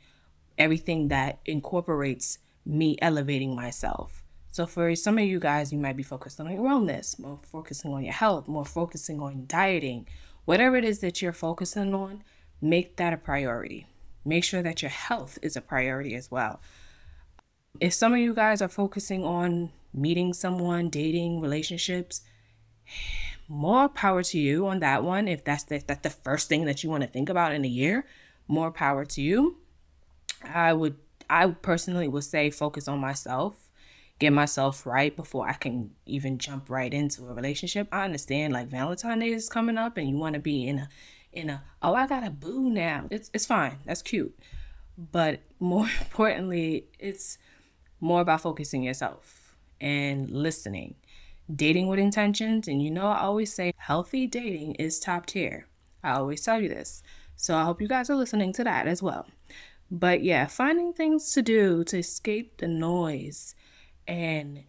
everything 0.57 1.09
that 1.09 1.39
incorporates 1.45 2.39
me 2.67 2.97
elevating 3.01 3.55
myself. 3.55 4.23
So 4.49 4.65
for 4.65 4.93
some 4.95 5.17
of 5.17 5.23
you 5.25 5.39
guys, 5.39 5.71
you 5.71 5.79
might 5.79 5.97
be 5.97 6.03
focused 6.03 6.39
on 6.39 6.51
your 6.51 6.61
wellness, 6.61 7.17
more 7.19 7.39
focusing 7.43 7.93
on 7.93 8.03
your 8.03 8.13
health, 8.13 8.47
more 8.47 8.65
focusing 8.65 9.19
on 9.19 9.45
dieting, 9.47 10.07
whatever 10.45 10.75
it 10.75 10.83
is 10.83 10.99
that 10.99 11.21
you're 11.21 11.33
focusing 11.33 11.93
on, 11.93 12.23
make 12.61 12.97
that 12.97 13.13
a 13.13 13.17
priority. 13.17 13.87
Make 14.25 14.43
sure 14.43 14.61
that 14.61 14.81
your 14.81 14.91
health 14.91 15.39
is 15.41 15.55
a 15.55 15.61
priority 15.61 16.15
as 16.15 16.29
well. 16.29 16.59
If 17.79 17.93
some 17.93 18.13
of 18.13 18.19
you 18.19 18.33
guys 18.33 18.61
are 18.61 18.67
focusing 18.67 19.23
on 19.23 19.71
meeting 19.93 20.33
someone, 20.33 20.89
dating, 20.89 21.41
relationships, 21.41 22.21
more 23.47 23.87
power 23.89 24.23
to 24.23 24.37
you 24.37 24.67
on 24.67 24.79
that 24.79 25.03
one. 25.03 25.27
If 25.27 25.43
that's 25.43 25.63
the, 25.63 25.81
that's 25.85 26.01
the 26.01 26.09
first 26.09 26.49
thing 26.49 26.65
that 26.65 26.83
you 26.83 26.89
want 26.89 27.03
to 27.03 27.09
think 27.09 27.29
about 27.29 27.53
in 27.53 27.63
a 27.63 27.69
year, 27.69 28.05
more 28.47 28.71
power 28.71 29.05
to 29.05 29.21
you. 29.21 29.57
I 30.43 30.73
would, 30.73 30.97
I 31.29 31.47
personally 31.47 32.07
would 32.07 32.23
say 32.23 32.49
focus 32.49 32.87
on 32.87 32.99
myself, 32.99 33.69
get 34.19 34.33
myself 34.33 34.85
right 34.85 35.15
before 35.15 35.47
I 35.47 35.53
can 35.53 35.91
even 36.05 36.37
jump 36.37 36.69
right 36.69 36.93
into 36.93 37.27
a 37.27 37.33
relationship. 37.33 37.87
I 37.91 38.05
understand 38.05 38.53
like 38.53 38.67
Valentine's 38.67 39.21
Day 39.21 39.29
is 39.29 39.49
coming 39.49 39.77
up 39.77 39.97
and 39.97 40.09
you 40.09 40.17
want 40.17 40.33
to 40.33 40.39
be 40.39 40.67
in 40.67 40.79
a 40.79 40.89
in 41.33 41.49
a 41.49 41.63
oh 41.81 41.93
I 41.93 42.07
got 42.07 42.25
a 42.25 42.29
boo 42.29 42.69
now. 42.69 43.07
It's 43.09 43.29
it's 43.33 43.45
fine. 43.45 43.77
That's 43.85 44.01
cute. 44.01 44.37
But 44.97 45.41
more 45.59 45.87
importantly, 46.01 46.85
it's 46.99 47.37
more 47.99 48.21
about 48.21 48.41
focusing 48.41 48.83
yourself 48.83 49.55
and 49.79 50.29
listening. 50.29 50.95
Dating 51.53 51.87
with 51.87 51.97
intentions, 51.99 52.67
and 52.67 52.83
you 52.83 52.91
know 52.91 53.07
I 53.07 53.21
always 53.21 53.53
say 53.53 53.73
healthy 53.77 54.27
dating 54.27 54.75
is 54.75 54.99
top 54.99 55.27
tier. 55.27 55.67
I 56.03 56.13
always 56.13 56.41
tell 56.41 56.61
you 56.61 56.67
this. 56.67 57.01
So 57.37 57.55
I 57.55 57.63
hope 57.63 57.81
you 57.81 57.87
guys 57.87 58.09
are 58.09 58.15
listening 58.15 58.51
to 58.53 58.63
that 58.65 58.87
as 58.87 59.01
well. 59.01 59.27
But 59.89 60.23
yeah, 60.23 60.47
finding 60.47 60.93
things 60.93 61.31
to 61.33 61.41
do 61.41 61.83
to 61.85 61.99
escape 61.99 62.57
the 62.57 62.67
noise 62.67 63.55
and 64.07 64.63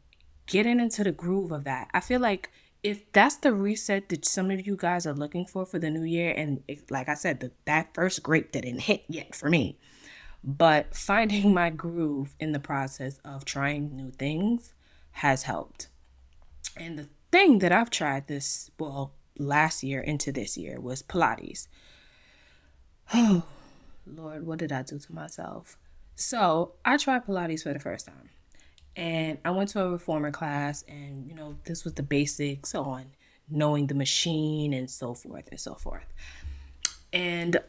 getting 0.46 0.80
into 0.80 1.04
the 1.04 1.12
groove 1.12 1.52
of 1.52 1.64
that. 1.64 1.88
I 1.92 2.00
feel 2.00 2.20
like 2.20 2.50
if 2.82 3.10
that's 3.12 3.36
the 3.36 3.52
reset 3.52 4.08
that 4.08 4.24
some 4.24 4.50
of 4.50 4.66
you 4.66 4.76
guys 4.76 5.06
are 5.06 5.14
looking 5.14 5.44
for 5.44 5.66
for 5.66 5.78
the 5.78 5.90
new 5.90 6.04
year, 6.04 6.32
and 6.36 6.62
it, 6.68 6.90
like 6.90 7.08
I 7.08 7.14
said, 7.14 7.40
the, 7.40 7.50
that 7.64 7.94
first 7.94 8.22
grape 8.22 8.52
didn't 8.52 8.80
hit 8.82 9.04
yet 9.08 9.34
for 9.34 9.50
me, 9.50 9.78
but 10.44 10.94
finding 10.94 11.52
my 11.54 11.70
groove 11.70 12.34
in 12.38 12.52
the 12.52 12.60
process 12.60 13.18
of 13.24 13.44
trying 13.44 13.96
new 13.96 14.10
things 14.12 14.72
has 15.12 15.42
helped. 15.42 15.88
And 16.76 16.98
the 16.98 17.08
thing 17.32 17.58
that 17.58 17.72
I've 17.72 17.90
tried 17.90 18.28
this, 18.28 18.70
well, 18.78 19.12
last 19.38 19.82
year 19.82 20.00
into 20.00 20.30
this 20.30 20.56
year 20.56 20.80
was 20.80 21.02
Pilates. 21.02 21.68
Oh, 23.14 23.42
Lord, 24.14 24.46
what 24.46 24.58
did 24.58 24.72
I 24.72 24.82
do 24.82 24.98
to 24.98 25.12
myself? 25.12 25.78
So 26.16 26.72
I 26.84 26.96
tried 26.96 27.26
Pilates 27.26 27.62
for 27.62 27.72
the 27.72 27.78
first 27.78 28.06
time 28.06 28.30
and 28.98 29.38
I 29.44 29.52
went 29.52 29.70
to 29.70 29.80
a 29.80 29.90
reformer 29.90 30.32
class, 30.32 30.84
and 30.88 31.24
you 31.28 31.32
know, 31.32 31.56
this 31.64 31.84
was 31.84 31.94
the 31.94 32.02
basics 32.02 32.74
on 32.74 33.06
knowing 33.48 33.86
the 33.86 33.94
machine 33.94 34.72
and 34.74 34.90
so 34.90 35.14
forth 35.14 35.46
and 35.50 35.60
so 35.60 35.74
forth. 35.74 36.12
And 37.12 37.60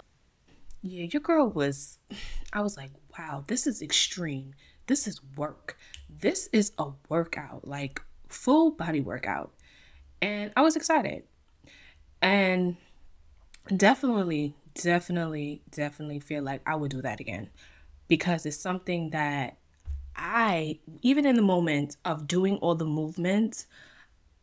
yeah, 0.82 1.06
your 1.12 1.22
girl 1.22 1.48
was, 1.48 2.00
I 2.54 2.62
was 2.62 2.78
like, 2.78 2.90
wow, 3.18 3.44
this 3.48 3.68
is 3.68 3.84
extreme. 3.84 4.56
This 4.88 5.06
is 5.06 5.22
work. 5.36 5.78
This 6.10 6.50
is 6.52 6.72
a 6.80 6.90
workout, 7.10 7.68
like 7.68 8.02
full 8.28 8.72
body 8.72 9.00
workout. 9.00 9.54
And 10.24 10.52
I 10.58 10.62
was 10.62 10.76
excited. 10.76 11.24
And 12.24 12.76
definitely, 13.78 14.56
definitely, 14.74 15.62
definitely 15.72 16.20
feel 16.20 16.44
like 16.44 16.62
I 16.66 16.76
would 16.76 16.92
do 16.92 17.02
that 17.02 17.20
again 17.20 17.50
because 18.08 18.46
it's 18.46 18.58
something 18.58 19.12
that 19.12 19.58
I, 20.16 20.80
even 21.02 21.26
in 21.26 21.36
the 21.36 21.42
moment 21.42 21.96
of 22.04 22.28
doing 22.28 22.58
all 22.58 22.76
the 22.76 22.86
movements, 22.86 23.68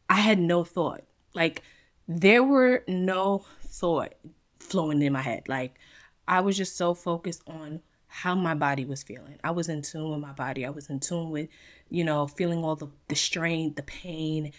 I 0.09 0.17
had 0.21 0.39
no 0.39 0.65
thought. 0.65 1.03
Like, 1.35 1.63
there 2.09 2.43
were 2.43 2.85
no 2.89 3.45
thought 3.61 4.15
flowing 4.59 5.03
in 5.03 5.13
my 5.13 5.23
head. 5.23 5.49
Like, 5.49 5.79
I 6.27 6.41
was 6.41 6.57
just 6.57 6.77
so 6.77 6.95
focused 6.95 7.43
on 7.47 7.81
how 8.07 8.35
my 8.35 8.55
body 8.55 8.85
was 8.85 9.03
feeling. 9.03 9.39
I 9.45 9.51
was 9.51 9.69
in 9.69 9.83
tune 9.83 10.11
with 10.11 10.21
my 10.21 10.33
body. 10.33 10.65
I 10.65 10.71
was 10.71 10.89
in 10.89 11.01
tune 11.01 11.31
with, 11.31 11.49
you 11.91 12.05
know, 12.05 12.27
feeling 12.27 12.65
all 12.65 12.77
the, 12.77 12.89
the 13.09 13.15
strain, 13.15 13.75
the 13.75 13.83
pain. 13.83 14.53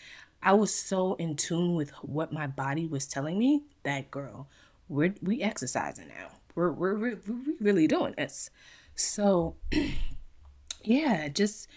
I 0.43 0.53
was 0.53 0.73
so 0.73 1.15
in 1.15 1.35
tune 1.35 1.73
with 1.73 1.89
what 2.03 2.31
my 2.31 2.45
body 2.45 2.85
was 2.85 3.07
telling 3.07 3.39
me 3.39 3.63
that 3.83 4.11
girl, 4.11 4.47
we're 4.89 5.15
we 5.21 5.41
exercising 5.41 6.07
now. 6.07 6.29
We're 6.55 6.71
we're 6.71 6.95
we're, 6.95 7.19
we're 7.27 7.55
really 7.59 7.87
doing 7.87 8.13
this. 8.17 8.49
So 8.95 9.55
yeah, 10.83 11.27
just 11.27 11.67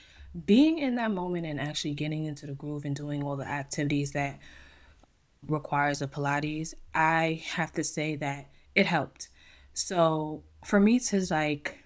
being 0.46 0.78
in 0.78 0.94
that 0.94 1.10
moment 1.10 1.46
and 1.46 1.60
actually 1.60 1.94
getting 1.94 2.24
into 2.24 2.46
the 2.46 2.54
groove 2.54 2.84
and 2.84 2.94
doing 2.94 3.22
all 3.22 3.36
the 3.36 3.48
activities 3.48 4.12
that 4.12 4.38
requires 5.46 6.02
a 6.02 6.06
Pilates, 6.06 6.74
I 6.94 7.42
have 7.46 7.72
to 7.72 7.84
say 7.84 8.16
that 8.16 8.50
it 8.74 8.86
helped. 8.86 9.28
So 9.72 10.44
for 10.64 10.78
me 10.78 10.98
to 11.00 11.24
like 11.30 11.78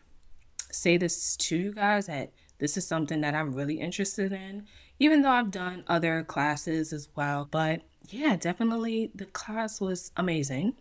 say 0.70 0.96
this 0.96 1.36
to 1.36 1.56
you 1.56 1.72
guys 1.72 2.06
that 2.06 2.32
this 2.58 2.76
is 2.76 2.86
something 2.86 3.20
that 3.20 3.34
I'm 3.34 3.52
really 3.52 3.80
interested 3.80 4.32
in, 4.32 4.66
even 4.98 5.22
though 5.22 5.30
I've 5.30 5.50
done 5.50 5.84
other 5.86 6.22
classes 6.22 6.92
as 6.92 7.08
well. 7.14 7.48
But 7.50 7.82
yeah, 8.08 8.36
definitely 8.36 9.10
the 9.14 9.26
class 9.26 9.80
was 9.80 10.12
amazing. 10.16 10.74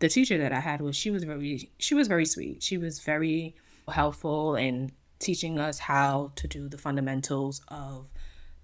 The 0.00 0.08
teacher 0.08 0.38
that 0.38 0.52
I 0.52 0.60
had 0.60 0.80
was 0.80 0.96
she 0.96 1.10
was 1.10 1.24
very 1.24 1.70
she 1.78 1.94
was 1.94 2.08
very 2.08 2.26
sweet. 2.26 2.62
She 2.62 2.76
was 2.76 3.00
very 3.00 3.54
helpful 3.88 4.56
in 4.56 4.92
teaching 5.18 5.58
us 5.58 5.78
how 5.78 6.32
to 6.36 6.48
do 6.48 6.68
the 6.68 6.78
fundamentals 6.78 7.62
of 7.68 8.08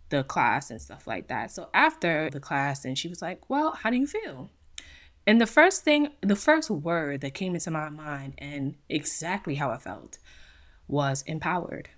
the 0.09 0.25
class 0.25 0.71
and 0.71 0.81
stuff 0.81 1.07
like 1.07 1.29
that. 1.29 1.51
So 1.51 1.69
after 1.75 2.31
the 2.31 2.41
class 2.41 2.85
and 2.85 2.97
she 2.99 3.09
was 3.09 3.23
like, 3.23 3.49
"Well, 3.49 3.73
how 3.73 3.91
do 3.91 3.97
you 3.97 4.07
feel?" 4.07 4.51
And 5.27 5.41
the 5.41 5.47
first 5.47 5.83
thing, 5.83 6.11
the 6.21 6.37
first 6.37 6.71
word 6.71 7.21
that 7.23 7.35
came 7.35 7.55
into 7.55 7.71
my 7.71 7.89
mind 7.89 8.35
and 8.39 8.77
exactly 8.89 9.57
how 9.57 9.71
I 9.71 9.79
felt 9.79 10.19
was 10.87 11.23
empowered. 11.23 11.89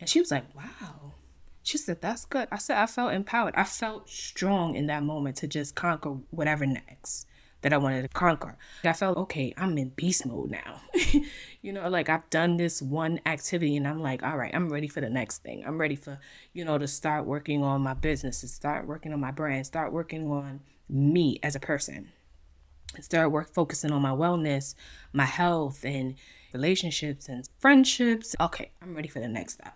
And 0.00 0.08
she 0.08 0.18
was 0.18 0.30
like, 0.32 0.44
wow. 0.54 1.14
She 1.62 1.78
said, 1.78 2.00
that's 2.00 2.24
good. 2.24 2.48
I 2.50 2.58
said, 2.58 2.78
I 2.78 2.86
felt 2.86 3.12
empowered. 3.12 3.54
I 3.56 3.64
felt 3.64 4.08
strong 4.08 4.74
in 4.74 4.86
that 4.86 5.04
moment 5.04 5.36
to 5.36 5.48
just 5.48 5.74
conquer 5.74 6.16
whatever 6.30 6.66
next 6.66 7.26
that 7.62 7.72
I 7.72 7.78
wanted 7.78 8.02
to 8.02 8.08
conquer. 8.08 8.56
I 8.84 8.92
felt, 8.92 9.16
okay, 9.16 9.52
I'm 9.56 9.76
in 9.78 9.90
beast 9.90 10.26
mode 10.26 10.50
now. 10.50 10.80
you 11.62 11.72
know, 11.72 11.88
like 11.88 12.08
I've 12.08 12.28
done 12.30 12.56
this 12.56 12.80
one 12.80 13.20
activity 13.26 13.76
and 13.76 13.88
I'm 13.88 14.00
like, 14.00 14.22
all 14.22 14.36
right, 14.36 14.54
I'm 14.54 14.68
ready 14.68 14.88
for 14.88 15.00
the 15.00 15.10
next 15.10 15.38
thing. 15.42 15.64
I'm 15.66 15.78
ready 15.78 15.96
for, 15.96 16.18
you 16.52 16.64
know, 16.64 16.78
to 16.78 16.86
start 16.86 17.26
working 17.26 17.62
on 17.62 17.80
my 17.80 17.94
business, 17.94 18.40
to 18.42 18.48
start 18.48 18.86
working 18.86 19.12
on 19.12 19.20
my 19.20 19.30
brand, 19.30 19.66
start 19.66 19.92
working 19.92 20.30
on 20.30 20.60
me 20.88 21.40
as 21.42 21.56
a 21.56 21.60
person 21.60 22.12
start 23.00 23.30
work 23.30 23.52
focusing 23.52 23.90
on 23.90 24.02
my 24.02 24.10
wellness, 24.10 24.74
my 25.12 25.24
health 25.24 25.84
and 25.84 26.14
relationships 26.52 27.28
and 27.28 27.48
friendships. 27.58 28.34
Okay, 28.40 28.70
I'm 28.82 28.94
ready 28.94 29.08
for 29.08 29.20
the 29.20 29.28
next 29.28 29.54
step. 29.54 29.74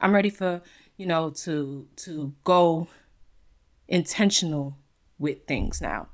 I'm 0.00 0.14
ready 0.14 0.30
for, 0.30 0.62
you 0.96 1.06
know, 1.06 1.30
to 1.30 1.88
to 1.96 2.34
go 2.44 2.88
intentional 3.88 4.76
with 5.18 5.46
things 5.46 5.80
now. 5.80 6.08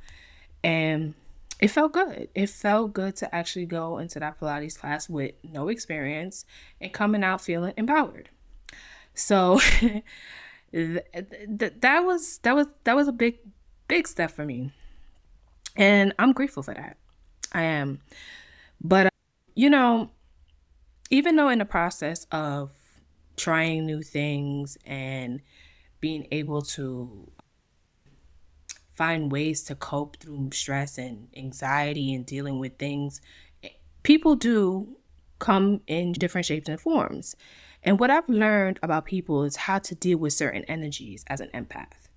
And 0.65 1.15
it 1.61 1.69
felt 1.69 1.93
good. 1.93 2.29
It 2.35 2.51
felt 2.51 2.93
good 2.93 3.17
to 3.17 3.35
actually 3.35 3.67
go 3.67 3.99
into 3.99 4.21
that 4.21 4.41
Pilates 4.41 4.79
class 4.79 5.09
with 5.09 5.35
no 5.43 5.69
experience 5.69 6.45
and 6.81 6.93
coming 6.93 7.23
out 7.25 7.41
feeling 7.41 7.75
empowered. 7.77 8.31
So 9.15 9.61
th- 9.81 10.03
th- 10.73 11.73
that 11.81 12.01
was 12.01 12.39
that 12.39 12.55
was 12.55 12.67
that 12.85 12.97
was 12.97 13.09
a 13.09 13.13
big 13.13 13.39
big 13.89 14.09
step 14.09 14.31
for 14.31 14.45
me 14.45 14.73
and 15.77 16.15
I'm 16.19 16.33
grateful 16.33 16.63
for 16.63 16.75
that. 16.75 16.97
I 17.53 17.63
am. 17.63 18.01
But, 18.81 19.07
uh, 19.07 19.11
you 19.55 19.71
know, 19.71 20.11
even 21.11 21.37
though 21.37 21.49
in 21.49 21.59
the 21.59 21.65
process 21.65 22.27
of 22.33 22.73
trying 23.37 23.87
new 23.87 24.03
things 24.03 24.77
and 24.85 25.41
being 26.01 26.27
able 26.31 26.63
to 26.63 27.31
find 29.03 29.33
ways 29.33 29.65
to 29.65 29.75
cope 29.75 30.17
through 30.19 30.49
stress 30.53 30.97
and 30.97 31.27
anxiety 31.37 32.15
and 32.15 32.25
dealing 32.25 32.61
with 32.61 32.79
things, 32.79 33.21
people 34.05 34.37
do 34.37 34.97
come 35.41 35.81
in 35.89 36.13
different 36.13 36.47
shapes 36.47 36.69
and 36.69 36.81
forms. 36.81 37.35
And 37.83 37.99
what 37.99 38.13
I've 38.13 38.29
learned 38.29 38.79
about 38.81 39.05
people 39.05 39.43
is 39.43 39.57
how 39.57 39.81
to 39.81 39.97
deal 39.97 40.19
with 40.19 40.35
certain 40.35 40.63
energies 40.67 41.25
as 41.27 41.41
an 41.41 41.49
empath. 41.53 42.11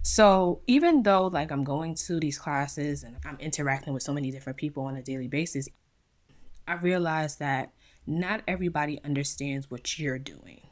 So 0.00 0.62
even 0.66 1.02
though 1.02 1.26
like 1.26 1.52
I'm 1.52 1.64
going 1.64 1.96
to 2.06 2.18
these 2.18 2.38
classes 2.38 3.02
and 3.02 3.18
I'm 3.26 3.36
interacting 3.38 3.92
with 3.92 4.02
so 4.02 4.14
many 4.14 4.30
different 4.30 4.56
people 4.56 4.84
on 4.84 4.96
a 4.96 5.02
daily 5.02 5.28
basis, 5.28 5.68
I 6.66 6.76
realize 6.76 7.36
that 7.36 7.74
not 8.06 8.40
everybody 8.48 8.98
understands 9.04 9.70
what 9.70 9.98
you're 9.98 10.18
doing. 10.18 10.62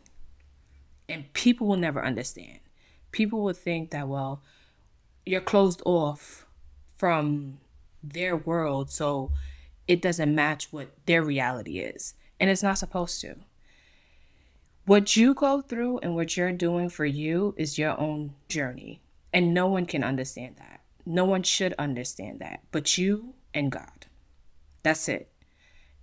And 1.07 1.31
people 1.35 1.67
will 1.67 1.77
never 1.77 2.03
understand. 2.03 2.61
People 3.13 3.45
will 3.45 3.53
think 3.53 3.91
that, 3.91 4.09
well, 4.09 4.43
you're 5.31 5.41
closed 5.41 5.81
off 5.87 6.47
from 6.97 7.59
their 8.03 8.37
world, 8.37 8.91
so 8.91 9.31
it 9.87 10.03
doesn't 10.03 10.35
match 10.35 10.73
what 10.73 10.89
their 11.07 11.23
reality 11.23 11.79
is. 11.79 12.15
And 12.39 12.51
it's 12.51 12.63
not 12.63 12.79
supposed 12.79 13.21
to. 13.21 13.37
What 14.87 15.15
you 15.17 15.35
go 15.35 15.61
through 15.61 15.99
and 15.99 16.17
what 16.17 16.37
you're 16.37 16.53
doing 16.53 16.89
for 16.89 17.05
you 17.05 17.55
is 17.57 17.79
your 17.79 17.99
own 18.01 18.35
journey. 18.49 19.03
And 19.33 19.55
no 19.55 19.67
one 19.69 19.87
can 19.87 20.03
understand 20.03 20.57
that. 20.59 20.81
No 21.07 21.25
one 21.25 21.43
should 21.43 21.75
understand 21.79 22.41
that 22.41 22.61
but 22.73 22.99
you 22.99 23.35
and 23.55 23.71
God. 23.71 24.07
That's 24.83 25.09
it. 25.09 25.31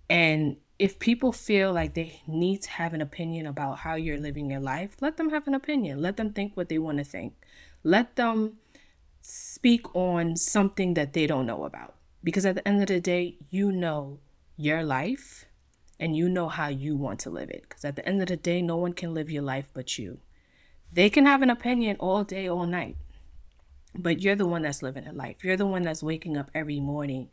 And 0.10 0.57
if 0.79 1.00
people 1.00 1.31
feel 1.31 1.74
like 1.74 1.93
they 1.93 2.22
need 2.27 2.62
to 2.63 2.69
have 2.69 2.93
an 2.93 3.01
opinion 3.01 3.46
about 3.48 3.79
how 3.79 3.96
you're 3.96 4.19
living 4.19 4.50
your 4.50 4.60
life, 4.60 4.96
let 5.01 5.17
them 5.17 5.31
have 5.31 5.48
an 5.48 5.55
opinion. 5.55 6.01
Let 6.01 6.17
them 6.17 6.31
think 6.31 6.55
what 6.55 6.69
they 6.69 6.77
want 6.77 7.00
to 7.00 7.03
think. 7.03 7.34
Let 7.84 8.15
them 8.15 8.57
speak 9.29 9.93
on 9.93 10.38
something 10.38 10.93
that 10.93 11.12
they 11.12 11.27
don't 11.27 11.46
know 11.46 11.65
about. 11.65 11.96
Because 12.24 12.46
at 12.46 12.55
the 12.55 12.65
end 12.65 12.81
of 12.81 12.88
the 12.88 13.01
day, 13.01 13.38
you 13.50 13.72
know 13.74 14.19
your 14.55 14.84
life 14.84 15.46
and 16.00 16.15
you 16.15 16.29
know 16.29 16.48
how 16.48 16.69
you 16.69 16.96
want 16.96 17.19
to 17.22 17.29
live 17.29 17.50
it. 17.50 17.63
Because 17.63 17.84
at 17.84 17.98
the 17.98 18.07
end 18.07 18.22
of 18.22 18.29
the 18.29 18.38
day, 18.38 18.62
no 18.62 18.77
one 18.77 18.93
can 18.93 19.13
live 19.13 19.29
your 19.29 19.43
life 19.43 19.69
but 19.74 19.98
you. 19.98 20.19
They 20.93 21.10
can 21.10 21.25
have 21.25 21.41
an 21.41 21.50
opinion 21.50 21.98
all 22.00 22.24
day, 22.24 22.48
all 22.48 22.65
night. 22.65 22.96
But 23.93 24.22
you're 24.22 24.36
the 24.36 24.48
one 24.48 24.62
that's 24.62 24.81
living 24.81 25.05
a 25.05 25.12
life. 25.12 25.43
You're 25.43 25.57
the 25.57 25.65
one 25.65 25.81
that's 25.81 26.03
waking 26.03 26.38
up 26.38 26.50
every 26.55 26.79
morning 26.79 27.29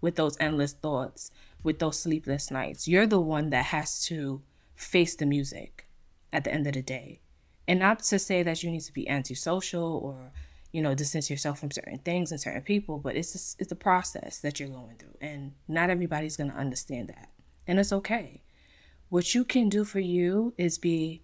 with 0.00 0.16
those 0.16 0.38
endless 0.40 0.72
thoughts, 0.72 1.30
with 1.62 1.78
those 1.78 1.98
sleepless 1.98 2.50
nights. 2.50 2.88
You're 2.88 3.06
the 3.06 3.20
one 3.20 3.50
that 3.50 3.66
has 3.66 4.02
to 4.06 4.40
face 4.74 5.14
the 5.14 5.26
music 5.26 5.86
at 6.32 6.44
the 6.44 6.52
end 6.54 6.66
of 6.66 6.72
the 6.72 6.82
day. 6.82 7.20
And 7.68 7.80
not 7.80 8.00
to 8.04 8.18
say 8.18 8.42
that 8.42 8.62
you 8.62 8.70
need 8.70 8.82
to 8.82 8.92
be 8.92 9.08
antisocial 9.08 10.00
or, 10.02 10.32
you 10.74 10.82
know, 10.82 10.92
distance 10.92 11.30
yourself 11.30 11.60
from 11.60 11.70
certain 11.70 11.98
things 11.98 12.32
and 12.32 12.40
certain 12.40 12.60
people, 12.60 12.98
but 12.98 13.14
it's 13.14 13.32
just, 13.32 13.60
it's 13.60 13.70
a 13.70 13.76
process 13.76 14.40
that 14.40 14.58
you're 14.58 14.68
going 14.68 14.96
through. 14.96 15.14
And 15.20 15.52
not 15.68 15.88
everybody's 15.88 16.36
going 16.36 16.50
to 16.50 16.56
understand 16.56 17.06
that. 17.10 17.28
And 17.64 17.78
it's 17.78 17.92
okay. 17.92 18.42
What 19.08 19.36
you 19.36 19.44
can 19.44 19.68
do 19.68 19.84
for 19.84 20.00
you 20.00 20.52
is 20.58 20.76
be 20.78 21.22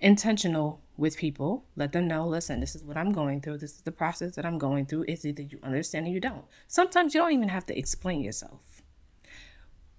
intentional 0.00 0.82
with 0.96 1.16
people. 1.16 1.66
Let 1.76 1.92
them 1.92 2.08
know, 2.08 2.26
listen, 2.26 2.58
this 2.58 2.74
is 2.74 2.82
what 2.82 2.96
I'm 2.96 3.12
going 3.12 3.40
through. 3.40 3.58
This 3.58 3.76
is 3.76 3.82
the 3.82 3.92
process 3.92 4.34
that 4.34 4.44
I'm 4.44 4.58
going 4.58 4.86
through. 4.86 5.04
It's 5.06 5.24
either 5.24 5.42
you 5.42 5.60
understand 5.62 6.08
or 6.08 6.10
you 6.10 6.18
don't. 6.18 6.44
Sometimes 6.66 7.14
you 7.14 7.20
don't 7.20 7.32
even 7.32 7.48
have 7.48 7.66
to 7.66 7.78
explain 7.78 8.22
yourself. 8.22 8.82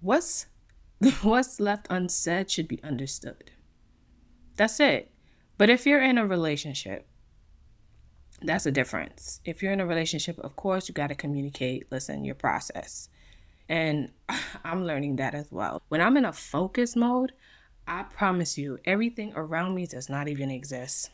What's 0.02 0.48
what's 1.22 1.62
left 1.62 1.88
unsaid 1.90 2.52
should 2.52 2.68
be 2.68 2.84
understood. 2.84 3.52
That's 4.58 4.82
it. 4.82 5.12
But 5.58 5.70
if 5.70 5.86
you're 5.86 6.04
in 6.04 6.18
a 6.18 6.28
relationship, 6.28 7.08
that's 8.42 8.66
a 8.66 8.72
difference. 8.72 9.40
If 9.46 9.62
you're 9.62 9.72
in 9.72 9.80
a 9.80 9.86
relationship, 9.86 10.40
of 10.40 10.56
course, 10.56 10.88
you 10.88 10.94
got 10.94 11.08
to 11.08 11.16
communicate, 11.16 11.92
listen, 11.92 12.26
your 12.26 12.36
process. 12.36 13.10
And 13.70 14.12
I'm 14.64 14.86
learning 14.86 15.18
that 15.18 15.36
as 15.36 15.52
well. 15.52 15.82
When 15.90 16.02
I'm 16.02 16.18
in 16.18 16.26
a 16.26 16.34
focus 16.34 16.96
mode, 16.96 17.34
I 17.88 18.04
promise 18.04 18.58
you, 18.58 18.80
everything 18.86 19.34
around 19.36 19.76
me 19.76 19.86
does 19.86 20.10
not 20.10 20.28
even 20.28 20.50
exist. 20.52 21.10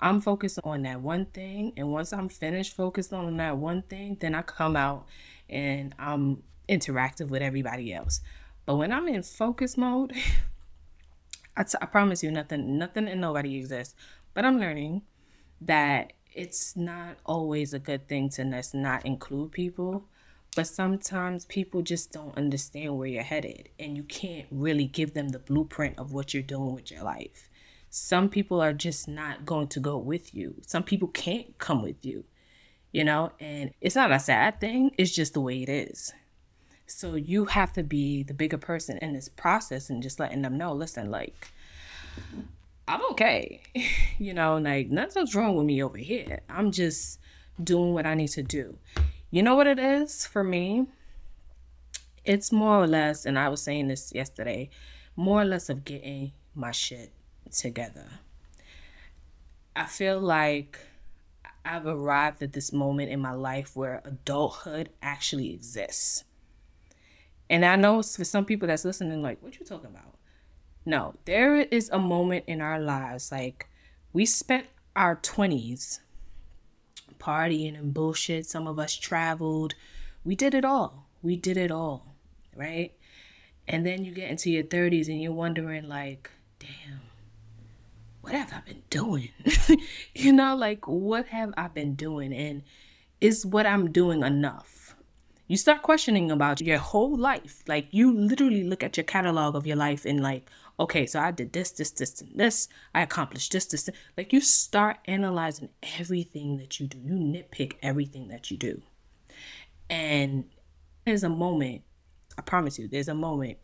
I'm 0.00 0.20
focused 0.20 0.58
on 0.64 0.82
that 0.82 1.00
one 1.00 1.26
thing. 1.26 1.72
And 1.76 1.92
once 1.92 2.12
I'm 2.12 2.28
finished 2.28 2.74
focused 2.74 3.12
on 3.12 3.36
that 3.36 3.56
one 3.56 3.82
thing, 3.82 4.16
then 4.20 4.34
I 4.34 4.42
come 4.42 4.76
out 4.76 5.06
and 5.48 5.94
I'm 5.98 6.42
interactive 6.68 7.28
with 7.28 7.42
everybody 7.42 7.92
else. 7.92 8.20
But 8.64 8.76
when 8.76 8.92
I'm 8.92 9.08
in 9.08 9.22
focus 9.22 9.76
mode, 9.76 10.12
I, 11.56 11.64
t- 11.64 11.78
I 11.80 11.86
promise 11.86 12.22
you 12.22 12.30
nothing, 12.30 12.78
nothing 12.78 13.08
and 13.08 13.20
nobody 13.20 13.56
exists. 13.56 13.94
But 14.32 14.44
I'm 14.44 14.58
learning 14.58 15.02
that 15.60 16.12
it's 16.32 16.76
not 16.76 17.16
always 17.24 17.74
a 17.74 17.78
good 17.78 18.08
thing 18.08 18.28
to 18.30 18.44
not 18.74 19.06
include 19.06 19.52
people. 19.52 20.04
But 20.56 20.66
sometimes 20.66 21.44
people 21.44 21.80
just 21.80 22.10
don't 22.10 22.36
understand 22.36 22.98
where 22.98 23.06
you're 23.06 23.22
headed, 23.22 23.68
and 23.78 23.96
you 23.96 24.02
can't 24.02 24.48
really 24.50 24.86
give 24.86 25.14
them 25.14 25.28
the 25.28 25.38
blueprint 25.38 25.96
of 25.96 26.12
what 26.12 26.34
you're 26.34 26.42
doing 26.42 26.74
with 26.74 26.90
your 26.90 27.04
life. 27.04 27.48
Some 27.88 28.28
people 28.28 28.60
are 28.60 28.72
just 28.72 29.06
not 29.06 29.46
going 29.46 29.68
to 29.68 29.78
go 29.78 29.96
with 29.96 30.34
you. 30.34 30.56
Some 30.66 30.82
people 30.82 31.06
can't 31.06 31.56
come 31.58 31.82
with 31.82 32.04
you, 32.04 32.24
you 32.90 33.04
know, 33.04 33.30
and 33.38 33.72
it's 33.80 33.94
not 33.94 34.10
a 34.10 34.18
sad 34.18 34.60
thing, 34.60 34.90
it's 34.98 35.14
just 35.14 35.34
the 35.34 35.40
way 35.40 35.62
it 35.62 35.68
is. 35.68 36.12
So 36.84 37.14
you 37.14 37.44
have 37.44 37.72
to 37.74 37.84
be 37.84 38.24
the 38.24 38.34
bigger 38.34 38.58
person 38.58 38.98
in 38.98 39.12
this 39.12 39.28
process 39.28 39.88
and 39.88 40.02
just 40.02 40.18
letting 40.18 40.42
them 40.42 40.58
know 40.58 40.72
listen, 40.72 41.12
like, 41.12 41.52
I'm 42.88 43.04
okay. 43.12 43.62
you 44.18 44.34
know, 44.34 44.58
like 44.58 44.90
nothing's 44.90 45.34
wrong 45.34 45.56
with 45.56 45.66
me 45.66 45.82
over 45.82 45.98
here. 45.98 46.40
I'm 46.48 46.72
just 46.72 47.18
doing 47.62 47.94
what 47.94 48.06
I 48.06 48.14
need 48.14 48.28
to 48.28 48.42
do. 48.42 48.78
You 49.30 49.42
know 49.42 49.54
what 49.54 49.66
it 49.66 49.78
is 49.78 50.26
for 50.26 50.42
me? 50.42 50.86
It's 52.24 52.52
more 52.52 52.82
or 52.82 52.86
less, 52.86 53.24
and 53.24 53.38
I 53.38 53.48
was 53.48 53.62
saying 53.62 53.88
this 53.88 54.12
yesterday, 54.14 54.70
more 55.16 55.42
or 55.42 55.44
less 55.44 55.68
of 55.68 55.84
getting 55.84 56.32
my 56.54 56.72
shit 56.72 57.12
together. 57.50 58.06
I 59.74 59.86
feel 59.86 60.20
like 60.20 60.78
I've 61.64 61.86
arrived 61.86 62.42
at 62.42 62.52
this 62.52 62.72
moment 62.72 63.10
in 63.10 63.20
my 63.20 63.32
life 63.32 63.76
where 63.76 64.02
adulthood 64.04 64.90
actually 65.02 65.52
exists. 65.54 66.24
And 67.48 67.64
I 67.64 67.76
know 67.76 68.02
for 68.02 68.24
some 68.24 68.44
people 68.44 68.68
that's 68.68 68.84
listening, 68.84 69.22
like, 69.22 69.42
what 69.42 69.58
you 69.58 69.66
talking 69.66 69.90
about? 69.90 70.14
No, 70.84 71.14
there 71.24 71.56
is 71.56 71.90
a 71.90 71.98
moment 71.98 72.44
in 72.46 72.60
our 72.60 72.80
lives, 72.80 73.30
like 73.30 73.68
we 74.12 74.26
spent 74.26 74.66
our 74.96 75.16
20s 75.16 76.00
partying 77.18 77.78
and 77.78 77.94
bullshit. 77.94 78.46
Some 78.46 78.66
of 78.66 78.78
us 78.78 78.96
traveled. 78.96 79.74
We 80.24 80.34
did 80.34 80.54
it 80.54 80.64
all. 80.64 81.06
We 81.22 81.36
did 81.36 81.56
it 81.56 81.70
all, 81.70 82.14
right? 82.56 82.92
And 83.68 83.86
then 83.86 84.04
you 84.04 84.12
get 84.12 84.30
into 84.30 84.50
your 84.50 84.64
30s 84.64 85.08
and 85.08 85.20
you're 85.20 85.32
wondering, 85.32 85.88
like, 85.88 86.30
damn, 86.58 87.00
what 88.22 88.32
have 88.32 88.52
I 88.52 88.60
been 88.66 88.82
doing? 88.90 89.28
you 90.14 90.32
know, 90.32 90.56
like, 90.56 90.88
what 90.88 91.26
have 91.26 91.52
I 91.56 91.68
been 91.68 91.94
doing? 91.94 92.32
And 92.32 92.62
is 93.20 93.46
what 93.46 93.66
I'm 93.66 93.92
doing 93.92 94.22
enough? 94.22 94.80
you 95.50 95.56
start 95.56 95.82
questioning 95.82 96.30
about 96.30 96.60
your 96.60 96.78
whole 96.78 97.16
life. 97.16 97.64
Like 97.66 97.88
you 97.90 98.16
literally 98.16 98.62
look 98.62 98.84
at 98.84 98.96
your 98.96 99.02
catalog 99.02 99.56
of 99.56 99.66
your 99.66 99.74
life 99.74 100.04
and 100.04 100.22
like, 100.22 100.48
okay, 100.80 101.06
so 101.06 101.20
I 101.20 101.30
did 101.30 101.52
this, 101.52 101.70
this, 101.72 101.90
this, 101.90 102.20
and 102.20 102.32
this. 102.34 102.68
I 102.94 103.02
accomplished 103.02 103.52
this, 103.52 103.66
this. 103.66 103.84
this. 103.84 103.96
Like 104.16 104.32
you 104.32 104.40
start 104.40 104.96
analyzing 105.04 105.68
everything 105.98 106.56
that 106.56 106.80
you 106.80 106.88
do. 106.88 106.98
You 106.98 107.14
nitpick 107.14 107.74
everything 107.82 108.28
that 108.28 108.50
you 108.50 108.56
do. 108.56 108.82
And 109.88 110.44
there's 111.04 111.22
a 111.22 111.28
moment, 111.28 111.82
I 112.38 112.42
promise 112.42 112.78
you, 112.78 112.88
there's 112.88 113.08
a 113.08 113.14
moment 113.14 113.58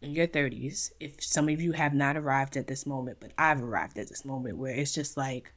in 0.00 0.12
your 0.12 0.26
30s, 0.26 0.90
if 0.98 1.22
some 1.22 1.48
of 1.48 1.60
you 1.60 1.72
have 1.72 1.94
not 1.94 2.16
arrived 2.16 2.56
at 2.56 2.66
this 2.66 2.86
moment, 2.86 3.18
but 3.20 3.32
I've 3.38 3.62
arrived 3.62 3.98
at 3.98 4.08
this 4.08 4.24
moment 4.24 4.56
where 4.56 4.74
it's 4.74 4.94
just 4.94 5.16
like, 5.16 5.52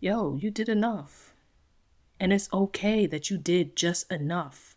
yo, 0.00 0.36
you 0.36 0.50
did 0.50 0.68
enough 0.68 1.32
and 2.20 2.32
it's 2.32 2.52
okay 2.52 3.06
that 3.06 3.30
you 3.30 3.38
did 3.38 3.76
just 3.76 4.10
enough 4.12 4.76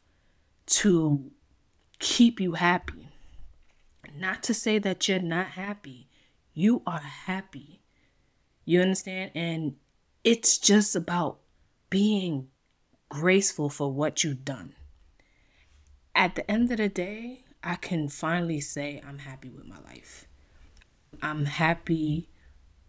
to 0.68 1.32
keep 2.00 2.40
you 2.40 2.54
happy. 2.54 3.05
Not 4.18 4.44
to 4.44 4.54
say 4.54 4.80
that 4.80 5.08
you're 5.08 5.20
not 5.20 5.48
happy. 5.48 6.08
You 6.54 6.82
are 6.88 7.00
happy. 7.00 7.82
You 8.64 8.82
understand? 8.82 9.32
And 9.36 9.76
it's 10.24 10.58
just 10.58 10.96
about 10.96 11.40
being 11.90 12.48
graceful 13.10 13.70
for 13.70 13.92
what 13.92 14.24
you've 14.24 14.46
done. 14.46 14.74
At 16.16 16.36
the 16.36 16.50
end 16.50 16.72
of 16.72 16.78
the 16.78 16.90
day, 16.90 17.44
I 17.64 17.76
can 17.76 18.08
finally 18.08 18.62
say 18.62 19.02
I'm 19.06 19.20
happy 19.20 19.50
with 19.50 19.66
my 19.66 19.80
life. 19.80 20.28
I'm 21.22 21.46
happy 21.46 22.30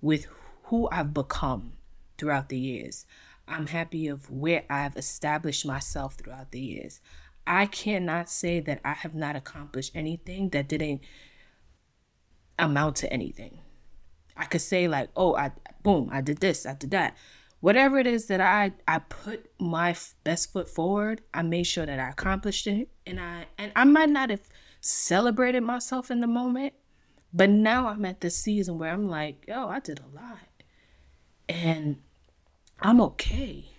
with 0.00 0.26
who 0.64 0.88
I've 0.90 1.12
become 1.12 1.72
throughout 2.18 2.48
the 2.48 2.58
years. 2.58 3.04
I'm 3.48 3.66
happy 3.68 4.08
of 4.08 4.30
where 4.30 4.64
I've 4.68 4.96
established 4.96 5.66
myself 5.66 6.14
throughout 6.14 6.50
the 6.50 6.60
years. 6.60 7.00
I 7.46 7.66
cannot 7.66 8.28
say 8.28 8.61
that 8.61 8.80
I 8.85 8.92
have 8.92 9.14
not 9.14 9.37
accomplished 9.37 9.92
anything 9.94 10.50
that 10.50 10.68
didn't 10.68 11.02
amount 12.59 12.96
to 12.96 13.12
anything. 13.12 13.61
I 14.37 14.44
could 14.44 14.61
say 14.61 14.88
like, 14.88 15.11
"Oh, 15.16 15.35
I 15.37 15.52
boom, 15.82 16.09
I 16.12 16.20
did 16.20 16.38
this, 16.38 16.66
I 16.66 16.74
did 16.74 16.90
that." 16.90 17.16
Whatever 17.61 17.98
it 17.98 18.06
is 18.06 18.26
that 18.26 18.40
I 18.40 18.72
I 18.87 18.98
put 18.98 19.50
my 19.59 19.96
best 20.24 20.52
foot 20.52 20.68
forward, 20.68 21.22
I 21.32 21.42
made 21.42 21.64
sure 21.64 21.87
that 21.87 21.98
I 21.98 22.11
accomplished 22.11 22.66
it, 22.66 22.88
and 23.06 23.20
I 23.20 23.46
and 23.59 23.72
I 23.74 23.85
might 23.85 24.11
not 24.11 24.30
have 24.30 24.48
celebrated 24.80 25.62
myself 25.62 26.11
in 26.11 26.20
the 26.20 26.26
moment, 26.26 26.74
but 27.32 27.50
now 27.50 27.88
I'm 27.88 28.04
at 28.04 28.20
the 28.20 28.30
season 28.30 28.78
where 28.78 28.92
I'm 28.92 29.09
like, 29.09 29.46
"Yo, 29.48 29.68
I 29.68 29.80
did 29.80 30.00
a 30.00 30.14
lot." 30.14 30.38
And 31.48 32.02
I'm 32.80 33.00
okay, 33.00 33.70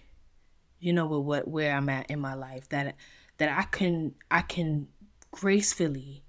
you 0.80 0.94
know, 0.94 1.06
with 1.08 1.26
what 1.26 1.48
where 1.48 1.76
I'm 1.76 1.90
at 1.90 2.10
in 2.10 2.20
my 2.20 2.34
life. 2.34 2.70
That 2.70 2.96
that 3.38 3.58
I 3.58 3.64
can 3.64 4.16
I 4.30 4.42
can 4.42 4.88
gracefully 5.32 6.24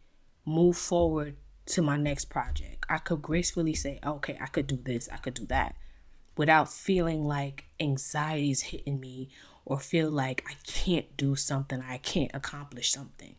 move 0.45 0.77
forward 0.77 1.37
to 1.67 1.83
my 1.83 1.97
next 1.97 2.27
project. 2.27 2.85
I 2.89 2.99
could 2.99 3.21
gracefully 3.21 3.75
say, 3.75 4.01
okay, 4.05 4.39
I 4.41 4.47
could 4.47 4.67
do 4.67 4.77
this, 4.77 5.09
I 5.13 5.19
could 5.19 5.35
do 5.35 5.47
that, 5.47 5.77
without 6.37 6.73
feeling 6.73 7.25
like 7.27 7.67
anxiety 7.79 8.51
is 8.51 8.63
hitting 8.63 9.01
me 9.01 9.29
or 9.67 9.79
feel 9.79 10.11
like 10.11 10.45
I 10.49 10.55
can't 10.67 11.15
do 11.17 11.37
something, 11.37 11.83
I 11.87 11.99
can't 11.99 12.31
accomplish 12.33 12.91
something. 12.91 13.37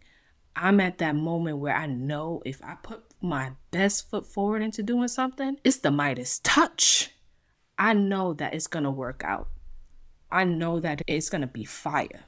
I'm 0.55 0.79
at 0.79 0.99
that 0.99 1.15
moment 1.15 1.57
where 1.57 1.75
I 1.75 1.87
know 1.87 2.41
if 2.45 2.61
I 2.63 2.75
put 2.83 3.03
my 3.21 3.53
best 3.71 4.09
foot 4.09 4.27
forward 4.27 4.61
into 4.61 4.83
doing 4.83 5.07
something, 5.07 5.57
it's 5.63 5.77
the 5.77 5.89
Midas 5.89 6.39
touch. 6.39 7.11
I 7.77 7.93
know 7.93 8.33
that 8.33 8.53
it's 8.53 8.67
to 8.83 8.91
work 8.91 9.23
out. 9.23 9.47
I 10.31 10.43
know 10.43 10.79
that 10.79 11.01
it's 11.07 11.29
to 11.41 11.47
be 11.47 11.65
fire. 11.65 12.25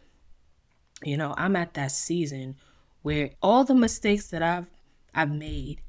You 1.04 1.18
know, 1.18 1.34
I'm 1.38 1.56
at 1.56 1.74
that 1.74 1.92
season 1.92 2.56
where 3.02 3.32
all 3.42 3.64
the 3.64 3.76
mistakes 3.76 4.28
that 4.28 4.44
I've 4.44 4.68
I've 5.14 5.32
made, 5.32 5.82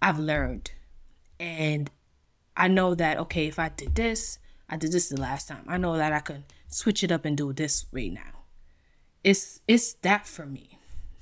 I've 0.00 0.18
learned. 0.18 0.70
And 1.40 1.90
I 2.56 2.68
know 2.68 2.94
that 2.94 3.18
okay, 3.18 3.46
if 3.46 3.58
I 3.58 3.70
did 3.70 3.94
this, 3.94 4.38
I 4.68 4.76
did 4.76 4.92
this 4.92 5.08
the 5.08 5.20
last 5.20 5.48
time. 5.48 5.64
I 5.66 5.78
know 5.78 5.96
that 5.96 6.12
I 6.12 6.20
can 6.20 6.44
switch 6.68 7.02
it 7.02 7.12
up 7.12 7.24
and 7.24 7.36
do 7.36 7.52
this 7.52 7.86
right 7.92 8.12
now. 8.12 8.44
It's 9.24 9.60
it's 9.66 9.94
that 9.94 10.26
for 10.26 10.46
me. 10.46 10.78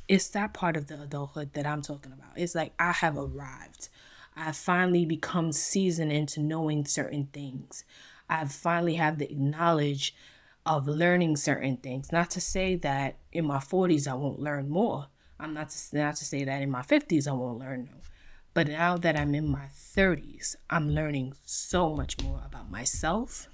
It's 0.08 0.28
that 0.28 0.52
part 0.52 0.76
of 0.76 0.86
the 0.86 1.02
adulthood 1.02 1.52
that 1.54 1.66
I'm 1.66 1.82
talking 1.82 2.12
about. 2.12 2.32
It's 2.36 2.54
like 2.54 2.72
I 2.78 2.92
have 2.92 3.16
arrived. 3.16 3.88
I 4.36 4.52
finally 4.52 5.06
become 5.06 5.50
seasoned 5.52 6.12
into 6.12 6.40
knowing 6.40 6.84
certain 6.84 7.28
things. 7.32 7.84
I 8.28 8.44
finally 8.44 8.94
have 8.94 9.18
the 9.18 9.28
knowledge 9.34 10.14
of 10.66 10.88
learning 10.88 11.37
certain 11.37 11.76
things. 11.76 12.11
Not 12.11 12.31
to 12.31 12.40
say 12.40 12.74
that 12.76 13.16
in 13.33 13.46
my 13.46 13.59
40s 13.59 14.09
I 14.09 14.14
won't 14.14 14.40
learn 14.40 14.68
more. 14.68 15.07
I'm 15.38 15.55
not 15.55 15.70
to, 15.70 15.96
not 15.96 16.16
to 16.16 16.24
say 16.24 16.44
that 16.44 16.61
in 16.61 16.70
my 16.70 16.83
50s 16.83 17.29
I 17.29 17.33
won't 17.33 17.59
learn 17.59 17.88
no. 17.90 17.98
But 18.52 18.68
now 18.68 18.96
that 18.96 19.18
I'm 19.18 19.35
in 19.35 19.48
my 19.48 19.66
30s, 19.96 20.57
I'm 20.70 20.90
learning 20.90 21.35
so 21.44 21.94
much 21.94 22.20
more 22.22 22.42
about 22.44 22.70
myself, 22.70 23.48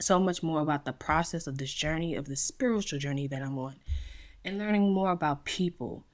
so 0.00 0.18
much 0.18 0.42
more 0.42 0.60
about 0.60 0.84
the 0.84 0.92
process 0.92 1.46
of 1.46 1.58
this 1.58 1.72
journey, 1.72 2.14
of 2.16 2.26
the 2.26 2.36
spiritual 2.36 2.98
journey 2.98 3.28
that 3.28 3.42
I'm 3.42 3.56
on, 3.58 3.76
and 4.44 4.58
learning 4.58 4.92
more 4.92 5.12
about 5.12 5.44
people. 5.44 6.04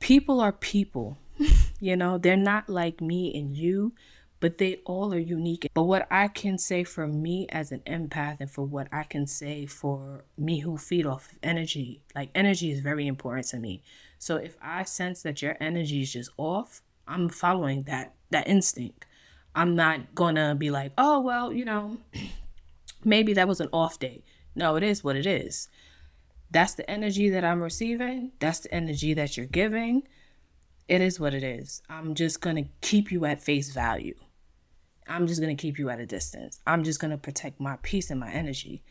People 0.00 0.40
are 0.40 0.52
people. 0.52 1.18
you 1.80 1.94
know, 1.94 2.16
they're 2.16 2.36
not 2.36 2.70
like 2.70 3.02
me 3.02 3.38
and 3.38 3.54
you, 3.54 3.92
but 4.40 4.58
they 4.58 4.76
all 4.84 5.12
are 5.14 5.18
unique. 5.18 5.68
But 5.74 5.84
what 5.84 6.06
I 6.10 6.28
can 6.28 6.58
say 6.58 6.84
for 6.84 7.06
me 7.06 7.46
as 7.50 7.72
an 7.72 7.80
empath 7.86 8.36
and 8.40 8.50
for 8.50 8.64
what 8.64 8.88
I 8.92 9.02
can 9.04 9.26
say 9.26 9.66
for 9.66 10.24
me 10.36 10.60
who 10.60 10.76
feed 10.76 11.06
off 11.06 11.32
of 11.32 11.38
energy, 11.42 12.02
like 12.14 12.30
energy 12.34 12.70
is 12.70 12.80
very 12.80 13.06
important 13.06 13.46
to 13.48 13.58
me. 13.58 13.82
So 14.18 14.36
if 14.36 14.56
I 14.60 14.84
sense 14.84 15.22
that 15.22 15.42
your 15.42 15.56
energy 15.60 16.02
is 16.02 16.12
just 16.12 16.30
off, 16.36 16.82
I'm 17.08 17.28
following 17.28 17.84
that 17.84 18.14
that 18.30 18.48
instinct. 18.48 19.06
I'm 19.54 19.74
not 19.74 20.14
gonna 20.14 20.54
be 20.54 20.70
like, 20.70 20.92
oh 20.98 21.20
well, 21.20 21.52
you 21.52 21.64
know, 21.64 21.98
maybe 23.04 23.32
that 23.34 23.48
was 23.48 23.60
an 23.60 23.68
off 23.72 23.98
day. 23.98 24.22
No, 24.54 24.76
it 24.76 24.82
is 24.82 25.04
what 25.04 25.16
it 25.16 25.26
is. 25.26 25.68
That's 26.50 26.74
the 26.74 26.88
energy 26.90 27.28
that 27.30 27.44
I'm 27.44 27.62
receiving. 27.62 28.32
That's 28.38 28.60
the 28.60 28.74
energy 28.74 29.14
that 29.14 29.36
you're 29.36 29.46
giving 29.46 30.04
it 30.88 31.00
is 31.00 31.18
what 31.18 31.34
it 31.34 31.42
is. 31.42 31.82
I'm 31.88 32.14
just 32.14 32.40
to 32.42 32.64
keep 32.80 33.10
you 33.10 33.24
at 33.24 33.42
face 33.42 33.72
value. 33.72 34.14
I'm 35.08 35.26
just 35.26 35.40
going 35.40 35.56
to 35.56 35.60
keep 35.60 35.78
you 35.78 35.88
at 35.90 36.00
a 36.00 36.06
distance. 36.06 36.60
I'm 36.66 36.84
just 36.84 37.00
going 37.00 37.10
to 37.10 37.18
protect 37.18 37.60
my 37.60 37.76
peace 37.82 38.10
and 38.10 38.20
my 38.20 38.30
energy. 38.30 38.82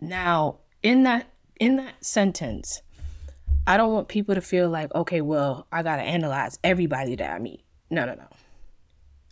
Now, 0.00 0.60
in 0.82 1.02
that 1.04 1.30
in 1.60 1.76
that 1.76 2.04
sentence, 2.04 2.82
I 3.66 3.76
don't 3.76 3.92
want 3.92 4.08
people 4.08 4.34
to 4.34 4.40
feel 4.40 4.68
like, 4.68 4.94
okay, 4.94 5.20
well, 5.20 5.66
I 5.70 5.82
got 5.82 5.96
to 5.96 6.02
analyze 6.02 6.58
everybody 6.64 7.14
that 7.16 7.30
I 7.30 7.38
meet. 7.38 7.64
No, 7.90 8.04
no, 8.04 8.14
no. 8.14 8.28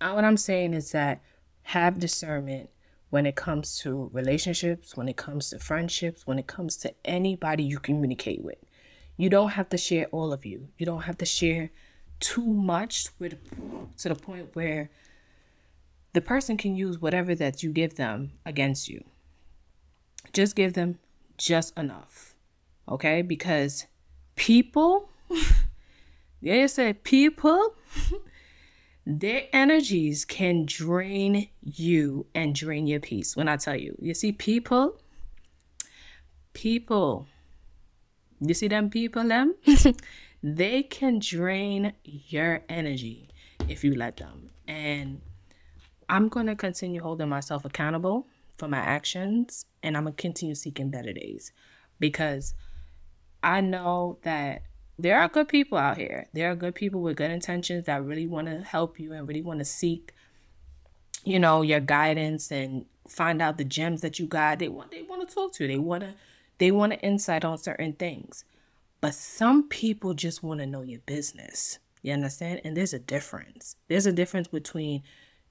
Uh, 0.01 0.13
what 0.15 0.25
I'm 0.25 0.37
saying 0.37 0.75
is 0.75 0.93
that 0.93 1.23
have 1.63 1.99
discernment 1.99 2.71
when 3.11 3.27
it 3.27 3.37
comes 3.37 3.79
to 3.79 4.09
relationships, 4.13 4.97
when 4.97 5.09
it 5.09 5.17
comes 5.17 5.51
to 5.51 5.59
friendships, 5.59 6.27
when 6.27 6.39
it 6.39 6.47
comes 6.47 6.77
to 6.79 6.95
anybody 7.05 7.63
you 7.63 7.79
communicate 7.79 8.43
with. 8.43 8.59
You 9.17 9.29
don't 9.29 9.51
have 9.51 9.69
to 9.69 9.77
share 9.77 10.07
all 10.07 10.33
of 10.33 10.47
you. 10.47 10.69
You 10.79 10.87
don't 10.87 11.03
have 11.03 11.19
to 11.19 11.27
share 11.27 11.71
too 12.21 12.47
much 12.47 13.09
with, 13.19 13.37
to 13.99 14.09
the 14.09 14.15
point 14.15 14.55
where 14.55 14.91
the 16.13 16.21
person 16.21 16.57
can 16.57 16.77
use 16.77 17.01
whatever 17.01 17.35
that 17.35 17.63
you 17.63 17.71
give 17.73 17.95
them 17.95 18.33
against 18.45 18.89
you. 18.89 19.05
Just 20.33 20.55
give 20.55 20.75
them 20.75 20.99
just 21.39 21.77
enough. 21.79 22.35
Okay? 22.89 23.23
Because 23.23 23.87
people, 24.37 25.09
they 26.43 26.67
say 26.67 26.93
people, 26.93 27.75
their 29.07 29.45
energies 29.53 30.25
can 30.25 30.65
drain 30.67 31.49
you 31.63 32.27
and 32.35 32.55
drain 32.55 32.87
your 32.87 33.01
peace. 33.01 33.37
When 33.37 33.49
I 33.49 33.57
tell 33.57 33.77
you, 33.77 33.97
you 34.01 34.15
see, 34.15 34.33
people, 34.33 34.99
people, 36.53 37.27
you 38.41 38.55
see 38.55 38.69
them 38.69 38.91
people, 38.91 39.27
them, 39.27 39.55
they 40.43 40.83
can 40.83 41.19
drain 41.19 41.95
your 42.05 42.63
energy 42.69 43.31
if 43.69 43.83
you 43.83 43.95
let 43.95 44.19
them. 44.19 44.51
And 44.69 45.21
I'm 46.13 46.29
going 46.29 46.45
to 46.45 46.55
continue 46.55 47.01
holding 47.01 47.31
myself 47.31 47.65
accountable 47.65 48.27
for 48.59 48.69
my 48.69 48.77
actions 48.77 49.65
and 49.83 49.97
I'm 49.97 50.03
going 50.03 50.15
to 50.15 50.21
continue 50.21 50.55
seeking 50.55 50.91
better 50.91 51.11
days 51.15 51.53
because 51.99 52.53
I 53.43 53.63
know 53.63 54.19
that 54.23 54.65
there 54.99 55.19
are 55.19 55.29
good 55.29 55.49
people 55.49 55.79
out 55.79 55.97
here. 55.97 56.27
There 56.35 56.51
are 56.51 56.55
good 56.55 56.75
people 56.75 57.01
with 57.01 57.17
good 57.17 57.31
intentions 57.31 57.87
that 57.87 58.05
really 58.05 58.27
want 58.27 58.49
to 58.49 58.61
help 58.61 59.01
you 59.01 59.15
and 59.15 59.27
really 59.27 59.41
want 59.41 59.61
to 59.61 59.65
seek, 59.65 60.13
you 61.25 61.39
know, 61.39 61.63
your 61.63 61.81
guidance 61.81 62.53
and 62.53 62.85
find 63.09 63.41
out 63.41 63.57
the 63.57 63.65
gems 63.65 64.03
that 64.03 64.19
you 64.19 64.27
got. 64.27 64.59
They 64.59 64.69
want 64.69 64.91
they 64.91 65.03
want 65.05 65.27
to 65.27 65.35
talk 65.35 65.55
to 65.55 65.65
you. 65.65 65.69
They 65.69 65.79
want 65.79 66.03
to 66.03 66.13
they 66.59 66.71
want 66.71 66.93
an 66.93 66.99
insight 66.99 67.43
on 67.43 67.57
certain 67.57 67.95
things. 67.95 68.45
But 69.01 69.15
some 69.15 69.67
people 69.67 70.13
just 70.13 70.43
want 70.43 70.61
to 70.61 70.67
know 70.67 70.83
your 70.83 71.01
business. 71.07 71.79
You 72.03 72.13
understand? 72.13 72.61
And 72.65 72.77
there's 72.77 72.93
a 72.93 72.99
difference. 72.99 73.77
There's 73.89 74.07
a 74.07 74.13
difference 74.13 74.49
between 74.49 75.05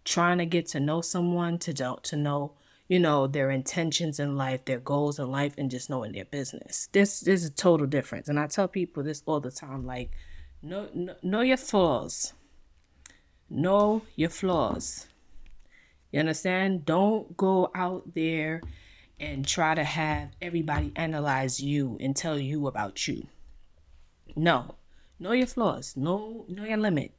trying 0.03 0.37
to 0.39 0.45
get 0.45 0.67
to 0.67 0.79
know 0.79 1.01
someone 1.01 1.57
to 1.59 1.73
to 2.03 2.15
know 2.15 2.53
you 2.87 2.99
know 2.99 3.27
their 3.27 3.49
intentions 3.49 4.19
in 4.19 4.35
life 4.35 4.65
their 4.65 4.79
goals 4.79 5.19
in 5.19 5.31
life 5.31 5.53
and 5.57 5.71
just 5.71 5.89
knowing 5.89 6.11
their 6.11 6.25
business. 6.25 6.89
This, 6.91 7.21
this 7.21 7.43
is 7.43 7.49
a 7.49 7.53
total 7.53 7.87
difference. 7.87 8.27
And 8.27 8.39
i 8.39 8.47
tell 8.47 8.67
people 8.67 9.03
this 9.03 9.23
all 9.25 9.39
the 9.39 9.51
time 9.51 9.85
like 9.85 10.11
know, 10.61 10.89
know, 10.93 11.15
know 11.23 11.41
your 11.41 11.57
flaws. 11.57 12.33
Know 13.49 14.03
your 14.15 14.29
flaws. 14.29 15.07
You 16.11 16.19
understand? 16.19 16.85
Don't 16.85 17.35
go 17.37 17.71
out 17.73 18.13
there 18.13 18.61
and 19.19 19.47
try 19.47 19.75
to 19.75 19.83
have 19.83 20.29
everybody 20.41 20.91
analyze 20.95 21.61
you 21.61 21.97
and 21.99 22.15
tell 22.15 22.37
you 22.37 22.67
about 22.67 23.07
you. 23.07 23.27
No. 24.35 24.75
Know 25.19 25.31
your 25.31 25.47
flaws. 25.47 25.95
Know 25.95 26.45
know 26.49 26.63
your 26.63 26.77
limit. 26.77 27.13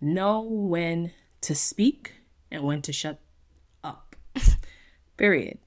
Know 0.00 0.40
when 0.40 1.12
to 1.46 1.54
speak 1.54 2.12
and 2.50 2.64
when 2.64 2.82
to 2.82 2.92
shut 2.92 3.20
up. 3.84 4.16
Period. 5.16 5.58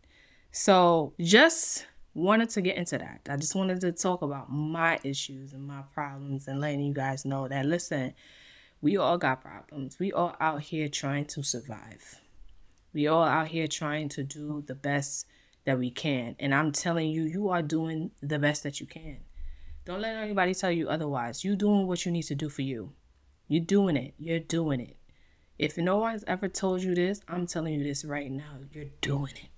So 0.51 1.13
just 1.21 1.87
wanted 2.13 2.49
to 2.49 2.61
get 2.61 2.75
into 2.75 2.97
that. 2.97 3.21
I 3.29 3.37
just 3.37 3.55
wanted 3.55 3.79
to 3.81 3.93
talk 3.93 4.21
about 4.21 4.51
my 4.51 4.99
issues 5.05 5.53
and 5.53 5.65
my 5.65 5.83
problems 5.93 6.49
and 6.49 6.59
letting 6.59 6.81
you 6.81 6.93
guys 6.93 7.23
know 7.23 7.47
that 7.47 7.65
listen, 7.65 8.13
we 8.81 8.97
all 8.97 9.17
got 9.17 9.41
problems. 9.41 9.97
We 9.99 10.11
all 10.11 10.35
out 10.41 10.63
here 10.63 10.89
trying 10.89 11.25
to 11.27 11.43
survive. 11.43 12.19
We 12.93 13.07
all 13.07 13.23
out 13.23 13.47
here 13.47 13.67
trying 13.67 14.09
to 14.09 14.23
do 14.23 14.61
the 14.67 14.75
best 14.75 15.27
that 15.63 15.79
we 15.79 15.91
can. 15.91 16.35
And 16.39 16.53
I'm 16.53 16.73
telling 16.73 17.09
you, 17.09 17.23
you 17.23 17.47
are 17.49 17.61
doing 17.61 18.11
the 18.21 18.39
best 18.39 18.63
that 18.63 18.81
you 18.81 18.85
can. 18.85 19.19
Don't 19.85 20.01
let 20.01 20.17
anybody 20.17 20.53
tell 20.53 20.71
you 20.71 20.89
otherwise. 20.89 21.45
You 21.45 21.55
doing 21.55 21.87
what 21.87 22.05
you 22.05 22.11
need 22.11 22.23
to 22.23 22.35
do 22.35 22.49
for 22.49 22.63
you. 22.63 22.91
You're 23.47 23.63
doing 23.63 23.95
it. 23.95 24.13
You're 24.17 24.39
doing 24.39 24.81
it. 24.81 24.97
If 25.59 25.77
no 25.77 25.97
one's 25.97 26.23
ever 26.25 26.47
told 26.47 26.81
you 26.81 26.95
this, 26.95 27.19
I'm 27.27 27.45
telling 27.45 27.73
you 27.73 27.83
this 27.83 28.05
right 28.05 28.31
now. 28.31 28.55
You're 28.71 28.85
doing 29.01 29.33
it. 29.35 29.49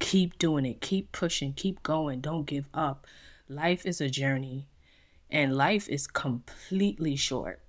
Keep 0.00 0.38
doing 0.38 0.66
it. 0.66 0.80
Keep 0.80 1.12
pushing. 1.12 1.52
Keep 1.52 1.84
going. 1.84 2.20
Don't 2.20 2.46
give 2.46 2.68
up. 2.74 3.06
Life 3.48 3.86
is 3.86 4.00
a 4.00 4.10
journey, 4.10 4.66
and 5.30 5.56
life 5.56 5.88
is 5.88 6.08
completely 6.08 7.14
short. 7.14 7.60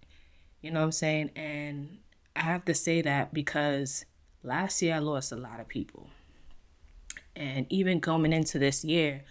You 0.62 0.72
know 0.72 0.80
what 0.80 0.86
I'm 0.86 0.92
saying? 0.92 1.32
And 1.36 2.00
I 2.36 2.42
have 2.42 2.66
to 2.66 2.74
say 2.74 3.04
that 3.04 3.32
because 3.32 4.06
last 4.42 4.82
year 4.82 4.96
I 4.96 5.00
lost 5.00 5.32
a 5.32 5.36
lot 5.36 5.60
of 5.60 5.68
people. 5.68 6.10
And 7.36 7.68
even 7.70 8.02
coming 8.02 8.34
into 8.34 8.58
this 8.58 8.84
year, 8.84 9.24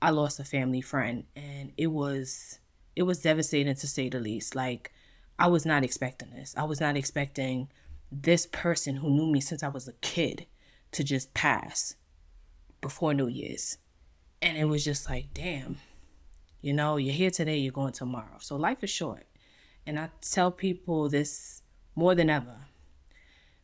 I 0.00 0.10
lost 0.10 0.40
a 0.40 0.44
family 0.44 0.80
friend 0.80 1.24
and 1.36 1.72
it 1.76 1.86
was 1.86 2.58
it 2.96 3.04
was 3.04 3.20
devastating 3.20 3.74
to 3.74 3.86
say 3.86 4.08
the 4.08 4.18
least. 4.18 4.54
Like 4.54 4.92
I 5.38 5.48
was 5.48 5.66
not 5.66 5.84
expecting 5.84 6.30
this. 6.30 6.54
I 6.56 6.64
was 6.64 6.80
not 6.80 6.96
expecting 6.96 7.68
this 8.10 8.46
person 8.46 8.96
who 8.96 9.10
knew 9.10 9.26
me 9.26 9.40
since 9.40 9.62
I 9.62 9.68
was 9.68 9.88
a 9.88 9.94
kid 9.94 10.46
to 10.92 11.02
just 11.02 11.32
pass 11.34 11.96
before 12.80 13.14
New 13.14 13.28
Year's. 13.28 13.78
And 14.42 14.58
it 14.58 14.66
was 14.66 14.84
just 14.84 15.08
like, 15.08 15.32
damn, 15.32 15.78
you 16.60 16.72
know, 16.72 16.96
you're 16.96 17.14
here 17.14 17.30
today, 17.30 17.58
you're 17.58 17.72
going 17.72 17.92
tomorrow. 17.92 18.36
So 18.40 18.56
life 18.56 18.84
is 18.84 18.90
short. 18.90 19.26
And 19.86 19.98
I 19.98 20.10
tell 20.20 20.50
people 20.50 21.08
this 21.08 21.62
more 21.96 22.14
than 22.14 22.28
ever. 22.28 22.56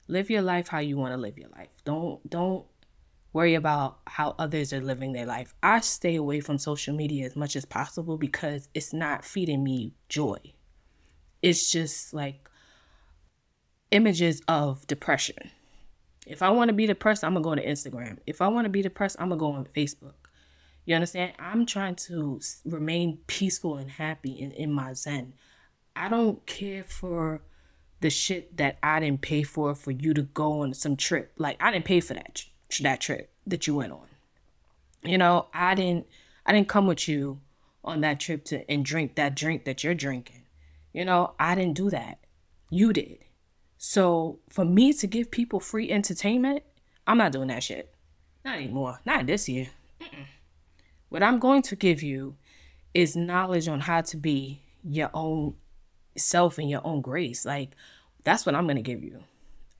Live 0.08 0.30
your 0.30 0.42
life 0.42 0.68
how 0.68 0.78
you 0.78 0.96
want 0.96 1.12
to 1.12 1.18
live 1.18 1.36
your 1.36 1.50
life. 1.50 1.68
Don't 1.84 2.28
don't 2.28 2.64
worry 3.34 3.54
about 3.54 3.98
how 4.06 4.34
others 4.38 4.72
are 4.72 4.80
living 4.80 5.12
their 5.12 5.26
life. 5.26 5.54
I 5.62 5.80
stay 5.80 6.16
away 6.16 6.40
from 6.40 6.56
social 6.56 6.94
media 6.94 7.26
as 7.26 7.36
much 7.36 7.56
as 7.56 7.66
possible 7.66 8.16
because 8.16 8.68
it's 8.72 8.94
not 8.94 9.24
feeding 9.24 9.62
me 9.62 9.92
joy 10.08 10.38
it's 11.42 11.70
just 11.70 12.12
like 12.12 12.48
images 13.90 14.42
of 14.48 14.86
depression. 14.86 15.50
If 16.26 16.42
I 16.42 16.50
want 16.50 16.68
to 16.68 16.74
be 16.74 16.86
depressed, 16.86 17.24
I'm 17.24 17.34
gonna 17.34 17.44
go 17.44 17.54
to 17.54 17.66
Instagram. 17.66 18.18
If 18.26 18.42
I 18.42 18.48
want 18.48 18.66
to 18.66 18.70
be 18.70 18.82
depressed, 18.82 19.16
I'm 19.18 19.30
gonna 19.30 19.38
go 19.38 19.52
on 19.52 19.66
Facebook. 19.66 20.14
You 20.84 20.94
understand? 20.94 21.32
I'm 21.38 21.66
trying 21.66 21.96
to 21.96 22.40
remain 22.64 23.18
peaceful 23.26 23.76
and 23.76 23.90
happy 23.90 24.32
in, 24.32 24.52
in 24.52 24.72
my 24.72 24.94
zen. 24.94 25.34
I 25.94 26.08
don't 26.08 26.44
care 26.46 26.84
for 26.84 27.42
the 28.00 28.10
shit 28.10 28.56
that 28.56 28.78
I 28.82 29.00
didn't 29.00 29.22
pay 29.22 29.42
for 29.42 29.74
for 29.74 29.90
you 29.90 30.14
to 30.14 30.22
go 30.22 30.62
on 30.62 30.74
some 30.74 30.96
trip. 30.96 31.32
Like 31.38 31.56
I 31.60 31.70
didn't 31.70 31.84
pay 31.84 32.00
for 32.00 32.14
that 32.14 32.44
that 32.80 33.00
trip 33.00 33.30
that 33.46 33.66
you 33.66 33.74
went 33.74 33.92
on. 33.92 34.06
You 35.02 35.18
know, 35.18 35.46
I 35.52 35.74
didn't 35.74 36.06
I 36.46 36.52
didn't 36.52 36.68
come 36.68 36.86
with 36.86 37.08
you 37.08 37.40
on 37.84 38.00
that 38.02 38.20
trip 38.20 38.44
to 38.46 38.70
and 38.70 38.84
drink 38.84 39.14
that 39.16 39.34
drink 39.34 39.64
that 39.64 39.82
you're 39.82 39.94
drinking. 39.94 40.42
You 40.92 41.04
know, 41.04 41.34
I 41.38 41.54
didn't 41.54 41.76
do 41.76 41.90
that. 41.90 42.18
You 42.70 42.92
did. 42.92 43.18
So 43.78 44.40
for 44.48 44.64
me 44.64 44.92
to 44.94 45.06
give 45.06 45.30
people 45.30 45.60
free 45.60 45.90
entertainment, 45.90 46.62
I'm 47.06 47.18
not 47.18 47.32
doing 47.32 47.48
that 47.48 47.62
shit. 47.62 47.94
Not 48.44 48.56
anymore. 48.56 49.00
Not 49.04 49.26
this 49.26 49.48
year. 49.48 49.68
Mm-mm. 50.00 50.26
What 51.08 51.22
I'm 51.22 51.38
going 51.38 51.62
to 51.62 51.76
give 51.76 52.02
you 52.02 52.36
is 52.92 53.16
knowledge 53.16 53.68
on 53.68 53.80
how 53.80 54.00
to 54.02 54.16
be 54.16 54.62
your 54.82 55.10
own 55.14 55.54
self 56.16 56.58
and 56.58 56.68
your 56.68 56.84
own 56.84 57.00
grace. 57.00 57.44
Like, 57.44 57.74
that's 58.24 58.44
what 58.44 58.54
I'm 58.54 58.64
going 58.64 58.76
to 58.76 58.82
give 58.82 59.02
you. 59.02 59.22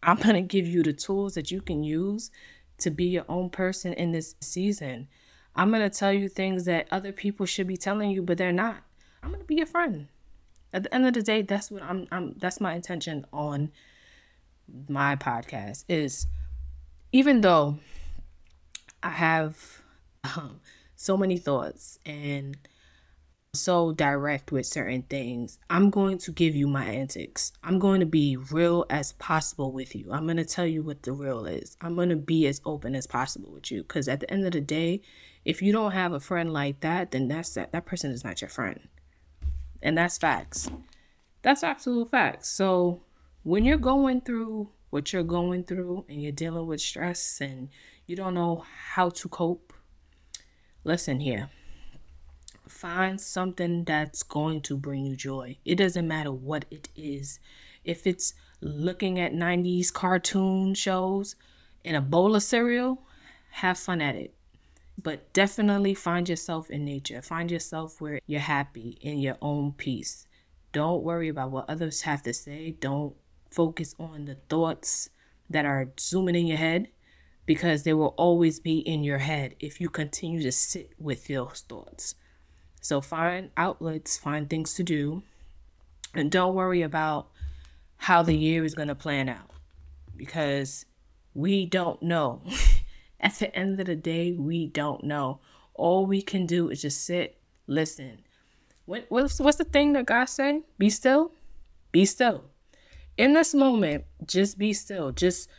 I'm 0.03 0.17
going 0.23 0.37
to 0.37 0.43
give 0.43 0.67
you 0.67 0.83
the 0.83 0.93
tools 0.93 1.35
that 1.35 1.51
you 1.51 1.61
can 1.61 1.83
use 1.83 2.31
to 2.79 2.91
be 2.91 3.07
your 3.07 3.25
own 3.29 3.51
person 3.51 3.93
in 3.93 4.13
this 4.13 4.37
season. 4.41 5.09
I'm 5.57 5.71
going 5.71 5.83
to 5.83 5.91
tell 5.91 6.13
you 6.13 6.29
things 6.29 6.65
that 6.67 6.87
other 6.91 7.11
people 7.11 7.45
should 7.45 7.67
be 7.67 7.77
telling 7.77 8.11
you, 8.11 8.23
but 8.23 8.39
they're 8.39 8.53
not. 8.53 8.77
I'm 9.23 9.31
going 9.31 9.41
to 9.41 9.47
be 9.47 9.57
your 9.57 9.67
friend 9.67 10.07
at 10.73 10.83
the 10.83 10.95
end 10.95 11.07
of 11.07 11.15
the 11.15 11.23
day 11.23 11.43
that's 11.43 11.71
what 11.71 11.83
i'm, 11.83 12.07
I'm 12.11 12.35
that's 12.39 12.61
my 12.61 12.75
intention 12.75 13.27
on 13.33 13.71
my 14.89 15.17
podcast 15.17 15.85
is 15.89 16.27
even 17.13 17.41
though 17.41 17.79
i 19.03 19.11
have 19.11 19.83
um, 20.37 20.61
so 20.97 21.17
many 21.17 21.39
thoughts 21.39 21.99
and 22.05 22.57
so 23.55 23.93
direct 23.93 24.53
with 24.53 24.67
certain 24.67 25.03
things 25.03 25.59
i'm 25.71 25.91
going 25.91 26.19
to 26.19 26.33
give 26.33 26.55
you 26.55 26.69
my 26.69 26.85
antics. 26.85 27.53
I'm 27.65 27.79
going 27.79 28.01
to 28.01 28.07
be 28.07 28.37
real 28.37 28.85
as 28.91 29.13
possible 29.13 29.73
with 29.73 29.95
you. 29.95 30.13
I'm 30.13 30.25
going 30.25 30.37
to 30.37 30.45
tell 30.45 30.67
you 30.67 30.83
what 30.83 31.03
the 31.03 31.13
real 31.13 31.47
is. 31.47 31.77
I'm 31.81 31.95
going 31.95 32.11
to 32.11 32.17
be 32.17 32.47
as 32.47 32.61
open 32.65 32.95
as 32.95 33.07
possible 33.07 33.51
with 33.53 33.71
you. 33.71 33.83
Because 33.83 34.07
at 34.07 34.21
the 34.21 34.31
end 34.31 34.45
of 34.45 34.53
the 34.53 34.61
day 34.61 35.01
if 35.49 35.63
you 35.63 35.73
don't 35.73 35.93
have 35.93 36.13
a 36.13 36.21
friend 36.21 36.53
like 36.53 36.81
that 36.81 37.11
then 37.11 37.27
that's 37.27 37.55
that 37.55 37.73
that 37.73 37.87
person 37.87 38.13
is 38.13 38.23
not 38.23 38.41
your 38.43 38.51
friend 38.51 38.81
and 39.83 39.99
that's 39.99 40.19
facts. 40.19 40.71
That's 41.43 41.63
absolute 41.63 42.11
facts. 42.11 42.49
So 42.51 43.03
when 43.43 43.65
you're 43.65 43.79
going 43.79 44.21
through 44.21 44.71
what 44.91 45.13
you're 45.13 45.23
going 45.23 45.65
through 45.65 46.05
and 46.09 46.23
you're 46.23 46.33
dealing 46.33 46.67
with 46.67 46.81
stress 46.81 47.41
and 47.41 47.69
you 48.07 48.17
don't 48.17 48.35
know 48.35 48.65
how 48.95 49.11
to 49.11 49.29
cope, 49.29 49.73
listen 50.85 51.21
here. 51.21 51.51
Find 52.67 53.21
something 53.21 53.85
that's 53.85 54.23
going 54.23 54.63
to 54.63 54.77
bring 54.77 55.07
you 55.07 55.17
joy. 55.17 55.59
It 55.65 55.77
doesn't 55.77 56.07
matter 56.07 56.33
what 56.33 56.65
it 56.71 56.89
is. 56.97 57.39
If 57.85 58.07
it's 58.07 58.35
looking 58.61 59.19
at 59.19 59.33
90s 59.33 59.93
cartoon 59.93 60.75
shows 60.75 61.37
and 61.85 61.97
a 61.97 62.01
bowl 62.01 62.35
of 62.35 62.43
cereal, 62.43 63.03
have 63.51 63.79
fun 63.79 64.01
at 64.01 64.15
it. 64.15 64.35
But 65.01 65.33
definitely 65.33 65.95
find 65.95 66.29
yourself 66.29 66.71
in 66.71 66.85
nature. 66.85 67.23
Find 67.23 67.51
yourself 67.51 68.01
where 68.01 68.21
you're 68.27 68.41
happy 68.41 68.99
in 69.01 69.19
your 69.19 69.37
own 69.41 69.73
peace. 69.73 70.27
Don't 70.73 71.05
worry 71.05 71.29
about 71.29 71.53
what 71.53 71.71
others 71.71 72.03
have 72.03 72.23
to 72.25 72.35
say. 72.35 72.73
Don't 72.73 73.15
focus 73.51 73.95
on 73.99 74.25
the 74.25 74.35
thoughts 74.49 75.11
that 75.49 75.65
are 75.65 75.93
zooming 75.99 76.35
in 76.35 76.47
your 76.47 76.59
head 76.59 76.89
because 77.47 77.85
they 77.85 77.95
will 77.95 78.15
always 78.19 78.61
be 78.61 78.79
in 78.81 79.03
your 79.03 79.19
head 79.19 79.55
if 79.59 79.81
you 79.81 79.89
continue 79.89 80.43
to 80.43 80.53
sit 80.53 80.93
with 80.99 81.29
those 81.29 81.65
thoughts. 81.67 82.15
So 82.81 83.01
find 83.01 83.51
outlets, 83.57 84.19
find 84.19 84.51
things 84.51 84.75
to 84.75 84.83
do, 84.83 85.23
and 86.15 86.31
don't 86.31 86.55
worry 86.55 86.83
about 86.83 87.29
how 87.97 88.23
the 88.23 88.35
year 88.35 88.65
is 88.65 88.75
going 88.75 88.89
to 88.89 88.95
plan 88.95 89.29
out 89.29 89.51
because 90.17 90.85
we 91.35 91.67
don't 91.67 92.03
know. 92.03 92.43
At 93.21 93.39
the 93.39 93.55
end 93.55 93.81
of 93.81 93.87
the 93.87 93.97
day, 93.97 94.33
we 94.33 94.67
don't 94.67 95.05
know. 95.05 95.41
All 95.75 96.07
we 96.07 96.23
can 96.23 96.47
do 96.47 96.71
is 96.71 96.83
just 96.83 97.05
sit, 97.05 97.39
listen. 97.67 98.21
What, 98.85 99.07
what's, 99.09 99.41
what's 99.41 99.59
the 99.59 99.65
thing 99.65 99.93
that 99.93 100.07
God 100.07 100.27
say? 100.27 100.63
Be 100.79 100.89
still. 100.91 101.33
Be 101.93 102.05
still. 102.05 102.45
In 103.17 103.35
this 103.35 103.55
moment, 103.55 104.05
just 104.27 104.59
be 104.59 104.73
still. 104.73 105.11
Just 105.13 105.51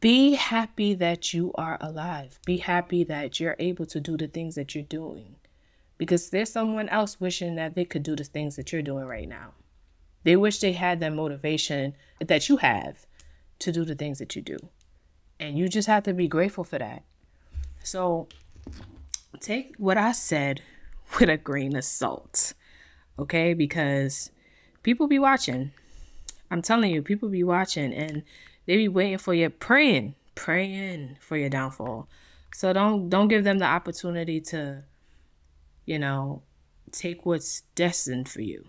be 0.00 0.34
happy 0.34 0.94
that 0.94 1.34
you 1.34 1.52
are 1.56 1.76
alive. 1.80 2.38
Be 2.46 2.58
happy 2.58 3.04
that 3.04 3.38
you're 3.38 3.56
able 3.58 3.86
to 3.86 4.00
do 4.00 4.16
the 4.16 4.28
things 4.28 4.54
that 4.54 4.74
you're 4.74 4.84
doing. 4.84 5.36
Because 5.98 6.30
there's 6.30 6.52
someone 6.52 6.88
else 6.88 7.20
wishing 7.20 7.56
that 7.56 7.74
they 7.74 7.84
could 7.84 8.02
do 8.02 8.16
the 8.16 8.24
things 8.24 8.56
that 8.56 8.72
you're 8.72 8.80
doing 8.80 9.04
right 9.04 9.28
now. 9.28 9.52
They 10.22 10.36
wish 10.36 10.60
they 10.60 10.72
had 10.72 11.00
that 11.00 11.12
motivation 11.12 11.94
that 12.20 12.48
you 12.48 12.58
have 12.58 13.06
to 13.58 13.72
do 13.72 13.84
the 13.84 13.94
things 13.94 14.18
that 14.18 14.34
you 14.34 14.42
do. 14.42 14.56
And 15.40 15.58
you 15.58 15.68
just 15.68 15.88
have 15.88 16.04
to 16.04 16.12
be 16.12 16.28
grateful 16.28 16.62
for 16.62 16.78
that. 16.78 17.02
So 17.82 18.28
take 19.40 19.74
what 19.78 19.96
I 19.96 20.12
said 20.12 20.62
with 21.18 21.28
a 21.28 21.36
grain 21.36 21.74
of 21.74 21.84
salt, 21.84 22.52
okay? 23.18 23.54
Because 23.54 24.30
people 24.82 25.08
be 25.08 25.18
watching. 25.18 25.72
I'm 26.50 26.62
telling 26.62 26.92
you, 26.92 27.02
people 27.02 27.28
be 27.28 27.42
watching 27.42 27.92
and 27.94 28.22
they 28.66 28.76
be 28.76 28.88
waiting 28.88 29.18
for 29.18 29.34
you, 29.34 29.50
praying, 29.50 30.14
praying 30.34 31.16
for 31.20 31.36
your 31.36 31.48
downfall. 31.48 32.08
So 32.54 32.72
don't 32.72 33.08
don't 33.08 33.28
give 33.28 33.44
them 33.44 33.58
the 33.58 33.64
opportunity 33.64 34.40
to, 34.52 34.84
you 35.86 35.98
know, 35.98 36.42
take 36.92 37.24
what's 37.24 37.62
destined 37.74 38.28
for 38.28 38.42
you. 38.42 38.66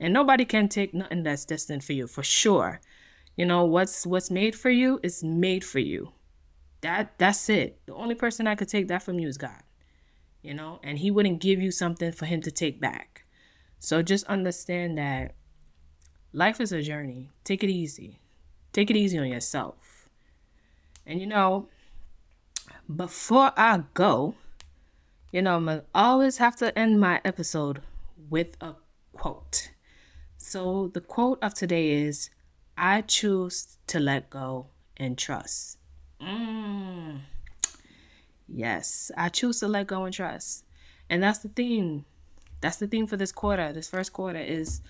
And 0.00 0.12
nobody 0.12 0.44
can 0.44 0.68
take 0.68 0.92
nothing 0.92 1.22
that's 1.22 1.44
destined 1.44 1.84
for 1.84 1.92
you 1.92 2.06
for 2.06 2.22
sure. 2.22 2.80
You 3.36 3.46
know, 3.46 3.64
what's 3.64 4.06
what's 4.06 4.30
made 4.30 4.54
for 4.54 4.70
you 4.70 5.00
is 5.02 5.24
made 5.24 5.64
for 5.64 5.80
you. 5.80 6.12
That 6.82 7.18
that's 7.18 7.48
it. 7.48 7.80
The 7.86 7.94
only 7.94 8.14
person 8.14 8.46
I 8.46 8.54
could 8.54 8.68
take 8.68 8.88
that 8.88 9.02
from 9.02 9.18
you 9.18 9.28
is 9.28 9.38
God. 9.38 9.62
You 10.42 10.54
know, 10.54 10.78
and 10.82 10.98
he 10.98 11.10
wouldn't 11.10 11.40
give 11.40 11.60
you 11.60 11.70
something 11.70 12.12
for 12.12 12.26
him 12.26 12.42
to 12.42 12.50
take 12.50 12.80
back. 12.80 13.24
So 13.78 14.02
just 14.02 14.26
understand 14.26 14.98
that 14.98 15.34
life 16.32 16.60
is 16.60 16.72
a 16.72 16.82
journey. 16.82 17.30
Take 17.44 17.64
it 17.64 17.70
easy. 17.70 18.20
Take 18.72 18.90
it 18.90 18.96
easy 18.96 19.18
on 19.18 19.28
yourself. 19.28 20.08
And 21.06 21.20
you 21.20 21.26
know, 21.26 21.68
before 22.94 23.52
I 23.56 23.84
go, 23.94 24.34
you 25.32 25.42
know, 25.42 25.56
I'm 25.56 25.82
always 25.94 26.38
have 26.38 26.56
to 26.56 26.78
end 26.78 27.00
my 27.00 27.20
episode 27.24 27.82
with 28.30 28.56
a 28.60 28.74
quote. 29.12 29.70
So 30.36 30.90
the 30.92 31.00
quote 31.00 31.38
of 31.42 31.54
today 31.54 31.90
is 31.90 32.30
I 32.76 33.02
choose 33.02 33.78
to 33.88 34.00
let 34.00 34.30
go 34.30 34.66
and 34.96 35.16
trust. 35.16 35.78
Mm. 36.20 37.20
Yes, 38.48 39.10
I 39.16 39.28
choose 39.28 39.60
to 39.60 39.68
let 39.68 39.86
go 39.86 40.04
and 40.04 40.14
trust. 40.14 40.64
And 41.08 41.22
that's 41.22 41.38
the 41.38 41.48
theme. 41.48 42.04
That's 42.60 42.76
the 42.76 42.86
theme 42.86 43.06
for 43.06 43.16
this 43.16 43.32
quarter. 43.32 43.72
This 43.72 43.88
first 43.88 44.12
quarter 44.12 44.38
is 44.38 44.80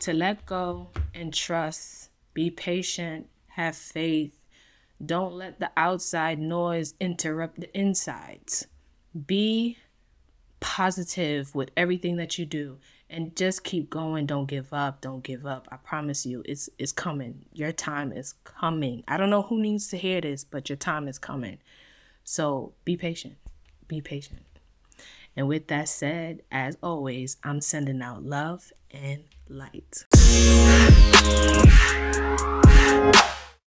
to 0.00 0.12
let 0.12 0.46
go 0.46 0.88
and 1.14 1.32
trust. 1.32 2.10
Be 2.34 2.50
patient, 2.50 3.28
have 3.48 3.76
faith. 3.76 4.36
Don't 5.04 5.34
let 5.34 5.60
the 5.60 5.70
outside 5.76 6.38
noise 6.38 6.94
interrupt 7.00 7.60
the 7.60 7.78
insides. 7.78 8.66
Be 9.26 9.78
positive 10.60 11.54
with 11.54 11.70
everything 11.76 12.16
that 12.16 12.38
you 12.38 12.46
do 12.46 12.78
and 13.08 13.34
just 13.36 13.64
keep 13.64 13.90
going. 13.90 14.26
Don't 14.26 14.46
give 14.46 14.72
up. 14.72 15.00
Don't 15.00 15.22
give 15.22 15.46
up. 15.46 15.68
I 15.70 15.76
promise 15.76 16.26
you 16.26 16.42
it's 16.44 16.68
it's 16.78 16.92
coming. 16.92 17.44
Your 17.52 17.72
time 17.72 18.12
is 18.12 18.34
coming. 18.44 19.04
I 19.06 19.16
don't 19.16 19.30
know 19.30 19.42
who 19.42 19.60
needs 19.60 19.88
to 19.88 19.96
hear 19.96 20.20
this 20.20 20.44
but 20.44 20.68
your 20.68 20.76
time 20.76 21.08
is 21.08 21.18
coming. 21.18 21.58
So 22.24 22.72
be 22.84 22.96
patient. 22.96 23.36
Be 23.88 24.00
patient. 24.00 24.42
And 25.36 25.48
with 25.48 25.66
that 25.68 25.88
said 25.88 26.42
as 26.50 26.78
always 26.82 27.36
i'm 27.44 27.60
sending 27.60 28.00
out 28.00 28.24
love 28.24 28.72
and 28.90 29.24
light 29.48 30.04